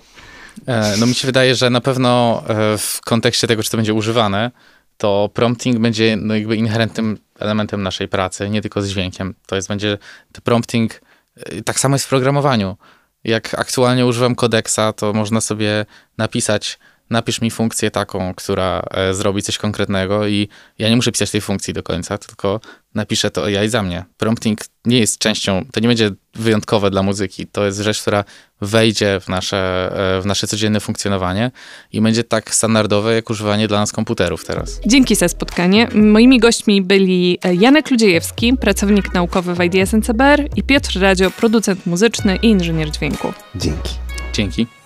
[0.66, 3.94] E, No mi się wydaje, że na pewno e, w kontekście tego, czy to będzie
[3.94, 4.50] używane,
[4.96, 9.34] to prompting będzie no jakby inherentnym elementem naszej pracy, nie tylko z dźwiękiem.
[9.46, 9.98] To jest będzie
[10.44, 11.00] prompting,
[11.36, 12.76] e, tak samo jest w programowaniu.
[13.24, 15.86] Jak aktualnie używam kodeksa, to można sobie
[16.18, 16.78] napisać,
[17.10, 20.48] napisz mi funkcję taką, która e, zrobi coś konkretnego i
[20.78, 22.60] ja nie muszę pisać tej funkcji do końca, tylko
[22.94, 24.04] napiszę to AI za mnie.
[24.16, 27.46] Prompting nie jest częścią, to nie będzie wyjątkowe dla muzyki.
[27.46, 28.24] To jest rzecz, która
[28.60, 31.50] wejdzie w nasze, e, w nasze codzienne funkcjonowanie
[31.92, 34.80] i będzie tak standardowe, jak używanie dla nas komputerów teraz.
[34.86, 35.88] Dzięki za spotkanie.
[35.94, 41.86] Moimi gośćmi byli e, Janek Ludziejewski, pracownik naukowy w IDS NCBR i Piotr Radio, producent
[41.86, 43.32] muzyczny i inżynier dźwięku.
[43.54, 43.94] Dzięki.
[44.32, 44.77] Dzięki.